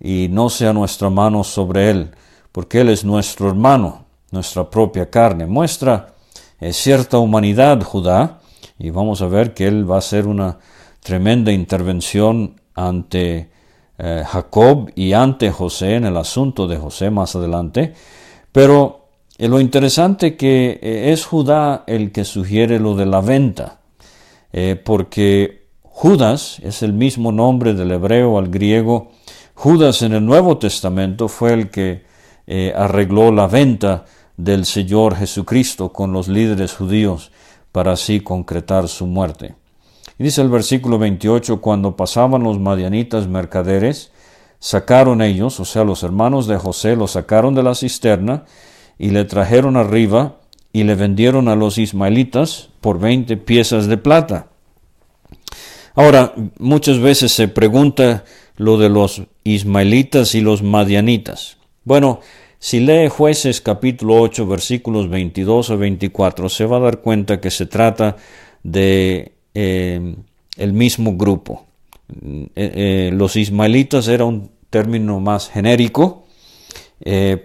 y 0.03 0.27
no 0.29 0.49
sea 0.49 0.73
nuestra 0.73 1.09
mano 1.09 1.43
sobre 1.43 1.89
él, 1.89 2.11
porque 2.51 2.81
él 2.81 2.89
es 2.89 3.03
nuestro 3.03 3.49
hermano, 3.49 4.05
nuestra 4.29 4.69
propia 4.69 5.09
carne. 5.09 5.47
Muestra 5.47 6.13
eh, 6.59 6.73
cierta 6.73 7.17
humanidad 7.17 7.81
Judá 7.81 8.41
y 8.77 8.91
vamos 8.91 9.23
a 9.23 9.27
ver 9.27 9.55
que 9.55 9.65
él 9.65 9.89
va 9.89 9.95
a 9.95 9.99
hacer 9.99 10.27
una 10.27 10.59
tremenda 10.99 11.51
intervención 11.51 12.61
ante 12.75 13.49
eh, 13.97 14.23
Jacob 14.27 14.91
y 14.95 15.13
ante 15.13 15.49
José 15.51 15.95
en 15.95 16.05
el 16.05 16.17
asunto 16.17 16.67
de 16.67 16.77
José 16.77 17.09
más 17.09 17.35
adelante, 17.35 17.93
pero 18.51 19.03
lo 19.37 19.59
interesante 19.59 20.37
que 20.37 20.79
eh, 20.81 21.11
es 21.11 21.25
Judá 21.25 21.83
el 21.87 22.11
que 22.11 22.23
sugiere 22.23 22.79
lo 22.79 22.95
de 22.95 23.05
la 23.05 23.21
venta, 23.21 23.79
eh, 24.51 24.79
porque 24.83 25.67
Judas 25.81 26.59
es 26.63 26.83
el 26.83 26.93
mismo 26.93 27.31
nombre 27.31 27.73
del 27.73 27.91
hebreo 27.91 28.37
al 28.37 28.49
griego. 28.49 29.11
Judas 29.55 30.01
en 30.01 30.13
el 30.13 30.25
Nuevo 30.25 30.57
Testamento 30.57 31.27
fue 31.27 31.53
el 31.53 31.69
que 31.69 32.05
eh, 32.47 32.73
arregló 32.75 33.31
la 33.31 33.47
venta 33.47 34.05
del 34.35 34.65
Señor 34.65 35.15
Jesucristo 35.15 35.93
con 35.93 36.11
los 36.11 36.27
líderes 36.27 36.73
judíos 36.73 37.31
para 37.71 37.93
así 37.93 38.19
concretar 38.19 38.87
su 38.87 39.05
muerte. 39.05 39.55
Y 40.17 40.23
dice 40.23 40.41
el 40.41 40.49
versículo 40.49 40.97
28, 40.99 41.61
cuando 41.61 41.95
pasaban 41.95 42.43
los 42.43 42.59
madianitas 42.59 43.27
mercaderes, 43.27 44.11
sacaron 44.59 45.21
ellos, 45.21 45.59
o 45.59 45.65
sea, 45.65 45.83
los 45.83 46.03
hermanos 46.03 46.47
de 46.47 46.57
José, 46.57 46.95
lo 46.95 47.07
sacaron 47.07 47.55
de 47.55 47.63
la 47.63 47.75
cisterna 47.75 48.45
y 48.97 49.09
le 49.09 49.25
trajeron 49.25 49.77
arriba 49.77 50.37
y 50.71 50.83
le 50.83 50.95
vendieron 50.95 51.47
a 51.47 51.55
los 51.55 51.77
ismaelitas 51.77 52.69
por 52.81 52.99
20 52.99 53.37
piezas 53.37 53.87
de 53.87 53.97
plata. 53.97 54.47
Ahora, 55.95 56.33
muchas 56.57 56.99
veces 56.99 57.31
se 57.31 57.47
pregunta 57.47 58.25
lo 58.57 58.77
de 58.77 58.89
los 58.89 59.23
ismaelitas 59.43 60.33
y 60.33 60.41
los 60.41 60.63
madianitas. 60.63 61.57
Bueno, 61.83 62.19
si 62.57 62.79
lee 62.79 63.09
jueces 63.09 63.61
capítulo 63.61 64.21
8 64.21 64.47
versículos 64.47 65.09
22 65.09 65.69
a 65.69 65.75
24, 65.75 66.49
se 66.49 66.65
va 66.65 66.77
a 66.77 66.79
dar 66.79 67.01
cuenta 67.01 67.39
que 67.39 67.51
se 67.51 67.67
trata 67.67 68.15
de 68.63 69.33
eh, 69.53 70.15
el 70.57 70.73
mismo 70.73 71.15
grupo. 71.15 71.65
Eh, 72.09 72.49
eh, 72.55 73.11
los 73.13 73.35
ismaelitas 73.35 74.07
era 74.07 74.25
un 74.25 74.49
término 74.69 75.19
más 75.19 75.49
genérico 75.49 76.23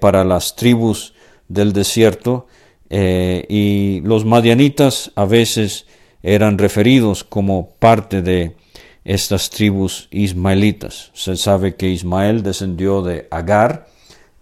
para 0.00 0.22
las 0.22 0.54
tribus 0.54 1.14
del 1.48 1.72
desierto 1.72 2.46
y 2.88 4.00
los 4.02 4.24
madianitas 4.24 5.10
a 5.16 5.24
veces 5.24 5.84
eran 6.22 6.58
referidos 6.58 7.24
como 7.24 7.70
parte 7.78 8.22
de 8.22 8.56
estas 9.04 9.50
tribus 9.50 10.08
ismaelitas. 10.10 11.10
Se 11.14 11.36
sabe 11.36 11.76
que 11.76 11.88
Ismael 11.88 12.42
descendió 12.42 13.02
de 13.02 13.26
Agar, 13.30 13.86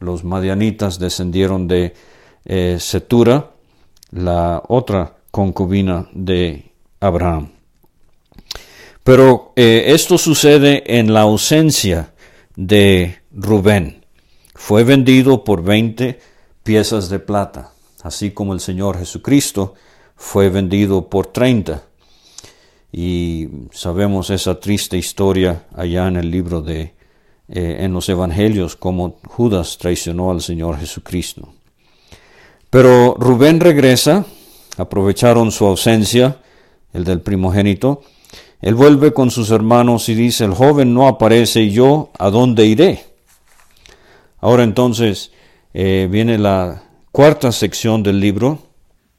los 0.01 0.25
madianitas 0.25 0.99
descendieron 0.99 1.69
de 1.69 1.95
eh, 2.45 2.79
Setura, 2.81 3.51
la 4.11 4.63
otra 4.69 5.17
concubina 5.31 6.09
de 6.13 6.73
Abraham. 7.01 7.53
Pero 9.05 9.53
eh, 9.55 9.85
esto 9.89 10.19
sucede 10.19 10.99
en 10.99 11.15
la 11.15 11.21
ausencia 11.21 12.13
de 12.57 13.19
Rubén. 13.33 14.05
Fue 14.55 14.83
vendido 14.83 15.45
por 15.45 15.63
20 15.63 16.19
piezas 16.65 17.09
de 17.09 17.21
plata, 17.21 17.71
así 18.03 18.33
como 18.33 18.53
el 18.53 18.61
Señor 18.61 18.99
Jesucristo 18.99 19.75
fue 20.17 20.49
vendido 20.49 21.09
por 21.09 21.29
30. 21.29 21.83
Y 22.93 23.49
sabemos 23.73 24.31
esa 24.31 24.59
triste 24.59 24.97
historia 24.97 25.67
allá 25.75 26.09
en 26.09 26.17
el 26.17 26.31
libro 26.31 26.63
de 26.63 26.97
eh, 27.49 27.77
en 27.85 27.93
los 27.93 28.09
evangelios 28.09 28.75
como 28.75 29.21
Judas 29.25 29.79
traicionó 29.79 30.33
al 30.33 30.43
Señor 30.43 30.79
Jesucristo. 30.79 31.49
Pero 32.71 33.15
Rubén 33.17 33.61
regresa, 33.61 34.25
aprovecharon 34.77 35.53
su 35.53 35.65
ausencia, 35.65 36.39
el 36.93 37.05
del 37.05 37.21
primogénito, 37.21 38.03
él 38.61 38.75
vuelve 38.75 39.13
con 39.13 39.31
sus 39.31 39.53
hermanos 39.53 40.09
y 40.09 40.17
dice, 40.17 40.45
el 40.45 40.55
joven 40.55 40.93
no 40.93 41.07
aparece 41.07 41.63
y 41.63 41.71
yo, 41.71 42.11
¿a 42.19 42.31
dónde 42.31 42.67
iré? 42.67 43.05
Ahora 44.41 44.65
entonces 44.65 45.31
eh, 45.73 46.09
viene 46.11 46.39
la 46.39 46.83
cuarta 47.13 47.53
sección 47.53 48.03
del 48.03 48.19
libro. 48.19 48.59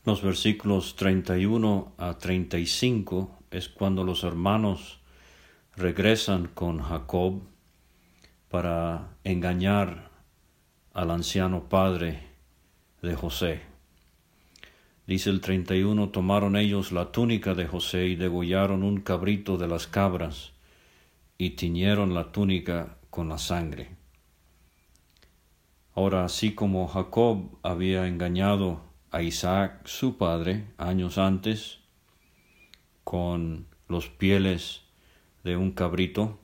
Los 0.08 0.22
versículos 0.22 0.96
31 0.96 1.92
a 1.98 2.18
35 2.18 3.40
es 3.52 3.68
cuando 3.68 4.06
los 4.06 4.24
hermanos 4.24 5.02
regresan 5.76 6.48
con 6.48 6.80
Jacob 6.80 7.42
para 8.48 9.18
engañar 9.26 10.10
al 10.94 11.12
anciano 11.12 11.68
padre 11.68 12.22
de 13.02 13.16
José. 13.16 13.64
Dice 15.08 15.30
el 15.30 15.42
31, 15.42 16.08
tomaron 16.08 16.56
ellos 16.56 16.94
la 16.94 17.12
túnica 17.12 17.54
de 17.54 17.68
José 17.68 18.08
y 18.08 18.16
degollaron 18.16 18.84
un 18.84 19.02
cabrito 19.02 19.58
de 19.58 19.68
las 19.68 19.88
cabras 19.88 20.54
y 21.38 21.50
tiñeron 21.50 22.14
la 22.14 22.32
túnica 22.32 22.96
con 23.10 23.28
la 23.28 23.38
sangre. 23.38 23.90
Ahora, 25.96 26.24
así 26.24 26.56
como 26.56 26.88
Jacob 26.88 27.60
había 27.62 28.08
engañado 28.08 28.87
a 29.12 29.22
Isaac, 29.22 29.86
su 29.86 30.18
padre, 30.18 30.66
años 30.78 31.18
antes, 31.18 31.80
con 33.04 33.68
los 33.88 34.10
pieles 34.10 34.82
de 35.44 35.56
un 35.56 35.72
cabrito, 35.72 36.40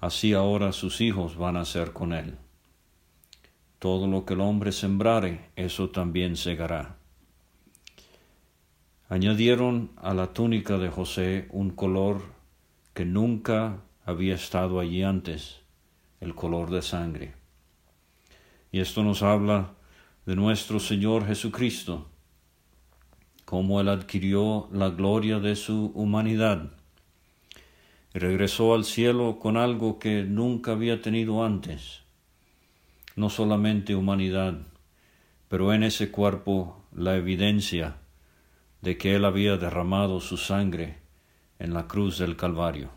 así 0.00 0.32
ahora 0.32 0.72
sus 0.72 1.00
hijos 1.00 1.36
van 1.36 1.56
a 1.56 1.64
ser 1.64 1.92
con 1.92 2.12
él. 2.12 2.36
Todo 3.78 4.06
lo 4.06 4.24
que 4.24 4.34
el 4.34 4.40
hombre 4.40 4.72
sembrare, 4.72 5.50
eso 5.56 5.90
también 5.90 6.36
segará. 6.36 6.96
Añadieron 9.08 9.90
a 9.96 10.12
la 10.14 10.32
túnica 10.32 10.76
de 10.78 10.90
José 10.90 11.48
un 11.50 11.70
color 11.70 12.22
que 12.94 13.04
nunca 13.04 13.78
había 14.04 14.34
estado 14.34 14.80
allí 14.80 15.02
antes, 15.02 15.62
el 16.20 16.34
color 16.34 16.70
de 16.70 16.82
sangre. 16.82 17.34
Y 18.72 18.80
esto 18.80 19.02
nos 19.02 19.22
habla 19.22 19.72
de 20.30 20.36
nuestro 20.36 20.78
Señor 20.78 21.26
Jesucristo, 21.26 22.06
cómo 23.44 23.80
Él 23.80 23.88
adquirió 23.88 24.68
la 24.70 24.90
gloria 24.90 25.40
de 25.40 25.56
su 25.56 25.86
humanidad 25.86 26.70
regresó 28.14 28.74
al 28.74 28.84
cielo 28.84 29.40
con 29.40 29.56
algo 29.56 29.98
que 29.98 30.22
nunca 30.22 30.70
había 30.70 31.02
tenido 31.02 31.44
antes, 31.44 32.02
no 33.16 33.28
solamente 33.28 33.96
humanidad, 33.96 34.60
pero 35.48 35.74
en 35.74 35.82
ese 35.82 36.12
cuerpo 36.12 36.80
la 36.94 37.16
evidencia 37.16 37.96
de 38.82 38.96
que 38.98 39.16
Él 39.16 39.24
había 39.24 39.56
derramado 39.56 40.20
su 40.20 40.36
sangre 40.36 40.98
en 41.58 41.74
la 41.74 41.88
cruz 41.88 42.18
del 42.18 42.36
Calvario. 42.36 42.90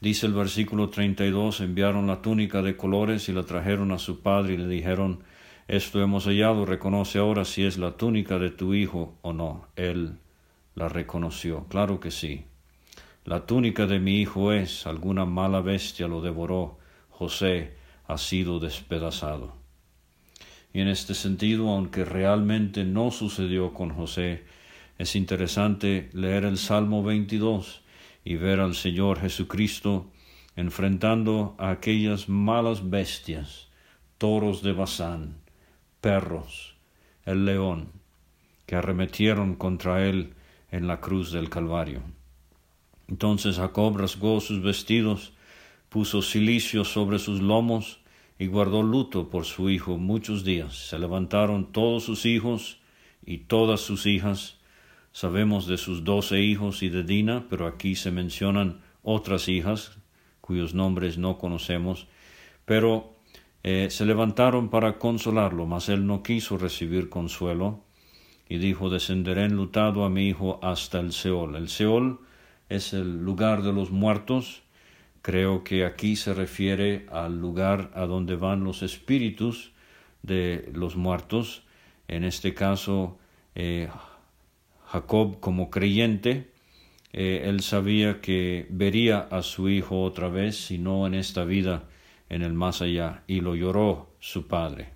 Dice 0.00 0.26
el 0.26 0.32
versículo 0.32 0.90
32, 0.90 1.60
enviaron 1.60 2.08
la 2.08 2.22
túnica 2.22 2.60
de 2.60 2.76
colores 2.76 3.28
y 3.28 3.32
la 3.32 3.44
trajeron 3.44 3.92
a 3.92 4.00
su 4.00 4.20
padre 4.20 4.54
y 4.54 4.56
le 4.56 4.66
dijeron, 4.66 5.22
esto 5.68 6.00
hemos 6.00 6.26
hallado, 6.26 6.64
reconoce 6.64 7.18
ahora 7.18 7.44
si 7.44 7.64
es 7.64 7.76
la 7.76 7.96
túnica 7.96 8.38
de 8.38 8.50
tu 8.50 8.74
hijo 8.74 9.18
o 9.22 9.32
no. 9.32 9.66
Él 9.74 10.18
la 10.76 10.88
reconoció, 10.88 11.64
claro 11.68 11.98
que 11.98 12.12
sí. 12.12 12.44
La 13.24 13.46
túnica 13.46 13.86
de 13.86 13.98
mi 13.98 14.20
hijo 14.20 14.52
es, 14.52 14.86
alguna 14.86 15.24
mala 15.24 15.60
bestia 15.60 16.06
lo 16.06 16.20
devoró, 16.20 16.78
José 17.10 17.74
ha 18.06 18.16
sido 18.16 18.60
despedazado. 18.60 19.56
Y 20.72 20.80
en 20.82 20.88
este 20.88 21.14
sentido, 21.14 21.70
aunque 21.70 22.04
realmente 22.04 22.84
no 22.84 23.10
sucedió 23.10 23.74
con 23.74 23.90
José, 23.90 24.44
es 24.98 25.16
interesante 25.16 26.10
leer 26.12 26.44
el 26.44 26.58
Salmo 26.58 27.02
22 27.02 27.82
y 28.24 28.36
ver 28.36 28.60
al 28.60 28.76
Señor 28.76 29.18
Jesucristo 29.18 30.12
enfrentando 30.54 31.56
a 31.58 31.70
aquellas 31.70 32.28
malas 32.28 32.88
bestias, 32.88 33.68
toros 34.18 34.62
de 34.62 34.72
Bazán, 34.72 35.45
perros, 36.00 36.76
el 37.24 37.44
león, 37.44 37.92
que 38.66 38.76
arremetieron 38.76 39.54
contra 39.54 40.06
él 40.06 40.34
en 40.70 40.86
la 40.86 41.00
cruz 41.00 41.32
del 41.32 41.48
Calvario. 41.48 42.02
Entonces 43.08 43.56
Jacob 43.56 43.96
rasgó 43.96 44.40
sus 44.40 44.62
vestidos, 44.62 45.32
puso 45.88 46.22
cilicio 46.22 46.84
sobre 46.84 47.18
sus 47.18 47.40
lomos 47.40 48.00
y 48.38 48.46
guardó 48.46 48.82
luto 48.82 49.30
por 49.30 49.44
su 49.44 49.70
hijo 49.70 49.96
muchos 49.96 50.44
días. 50.44 50.88
Se 50.88 50.98
levantaron 50.98 51.72
todos 51.72 52.04
sus 52.04 52.26
hijos 52.26 52.80
y 53.24 53.38
todas 53.38 53.80
sus 53.80 54.06
hijas. 54.06 54.58
Sabemos 55.12 55.66
de 55.66 55.78
sus 55.78 56.04
doce 56.04 56.40
hijos 56.40 56.82
y 56.82 56.88
de 56.88 57.02
Dina, 57.02 57.46
pero 57.48 57.66
aquí 57.66 57.94
se 57.94 58.10
mencionan 58.10 58.82
otras 59.02 59.48
hijas 59.48 59.98
cuyos 60.40 60.74
nombres 60.74 61.16
no 61.16 61.38
conocemos. 61.38 62.06
Pero 62.64 63.15
eh, 63.68 63.90
se 63.90 64.06
levantaron 64.06 64.68
para 64.68 64.96
consolarlo, 64.96 65.66
mas 65.66 65.88
él 65.88 66.06
no 66.06 66.22
quiso 66.22 66.56
recibir 66.56 67.08
consuelo 67.08 67.80
y 68.48 68.58
dijo, 68.58 68.90
descenderé 68.90 69.42
enlutado 69.42 70.04
a 70.04 70.08
mi 70.08 70.28
hijo 70.28 70.60
hasta 70.62 71.00
el 71.00 71.12
Seol. 71.12 71.56
El 71.56 71.68
Seol 71.68 72.20
es 72.68 72.92
el 72.92 73.24
lugar 73.24 73.62
de 73.62 73.72
los 73.72 73.90
muertos. 73.90 74.62
Creo 75.20 75.64
que 75.64 75.84
aquí 75.84 76.14
se 76.14 76.32
refiere 76.32 77.06
al 77.10 77.40
lugar 77.40 77.90
a 77.94 78.06
donde 78.06 78.36
van 78.36 78.62
los 78.62 78.84
espíritus 78.84 79.72
de 80.22 80.70
los 80.72 80.94
muertos. 80.94 81.64
En 82.06 82.22
este 82.22 82.54
caso, 82.54 83.18
eh, 83.56 83.88
Jacob 84.86 85.40
como 85.40 85.70
creyente, 85.70 86.52
eh, 87.12 87.42
él 87.46 87.62
sabía 87.62 88.20
que 88.20 88.68
vería 88.70 89.18
a 89.18 89.42
su 89.42 89.68
hijo 89.68 90.04
otra 90.04 90.28
vez, 90.28 90.56
si 90.56 90.78
no 90.78 91.04
en 91.08 91.14
esta 91.14 91.44
vida, 91.44 91.88
en 92.28 92.42
el 92.42 92.52
más 92.52 92.82
allá, 92.82 93.22
y 93.26 93.40
lo 93.40 93.54
lloró 93.54 94.14
su 94.20 94.46
padre. 94.46 94.90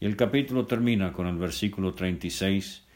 Y 0.00 0.06
el 0.06 0.16
capítulo 0.16 0.66
termina 0.66 1.12
con 1.12 1.26
el 1.26 1.36
versículo 1.36 1.94
36 1.94 2.86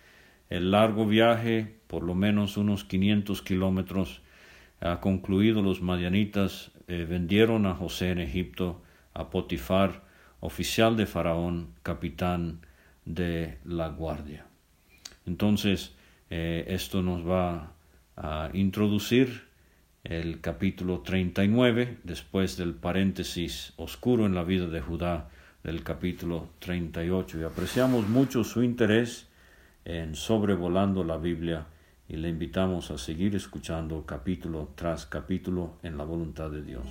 el 0.51 0.73
largo 0.73 1.07
viaje, 1.07 1.77
por 1.87 2.03
lo 2.03 2.15
menos 2.15 2.57
unos 2.57 2.85
500 2.85 3.41
kilómetros, 3.43 4.21
ha 4.81 5.01
concluido. 5.01 5.63
Los 5.63 5.81
madianitas 5.81 6.73
eh, 6.89 7.07
vendieron 7.09 7.67
a 7.67 7.75
José 7.75 8.11
en 8.11 8.19
Egipto, 8.19 8.83
a 9.15 9.31
Potifar, 9.31 10.03
oficial 10.41 10.97
de 10.97 11.07
Faraón, 11.07 11.75
capitán 11.85 12.67
de 13.05 13.59
la 13.65 13.89
guardia. 13.89 14.47
Entonces, 15.25 15.95
eh, 16.31 16.65
esto 16.69 17.01
nos 17.01 17.27
va 17.27 17.73
a 18.17 18.51
introducir 18.53 19.50
el 20.05 20.41
capítulo 20.41 21.01
39, 21.01 21.99
después 22.05 22.57
del 22.57 22.75
paréntesis 22.75 23.73
oscuro 23.77 24.27
en 24.27 24.35
la 24.35 24.45
vida 24.45 24.67
de 24.67 24.81
Judá 24.81 25.29
del 25.63 25.83
capítulo 25.83 26.49
38. 26.61 27.41
Y 27.41 27.45
apreciamos 27.45 28.09
mucho 28.09 28.45
su 28.45 28.63
interés 28.63 29.29
en 29.85 30.15
Sobrevolando 30.15 31.05
la 31.05 31.19
Biblia 31.19 31.67
y 32.09 32.17
le 32.17 32.29
invitamos 32.29 32.91
a 32.91 32.99
seguir 32.99 33.37
escuchando 33.37 34.05
capítulo 34.05 34.71
tras 34.75 35.07
capítulo 35.07 35.79
en 35.83 35.97
la 35.97 36.05
voluntad 36.05 36.51
de 36.51 36.63
Dios. 36.63 36.87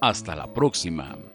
Hasta 0.00 0.36
la 0.36 0.52
próxima. 0.52 1.31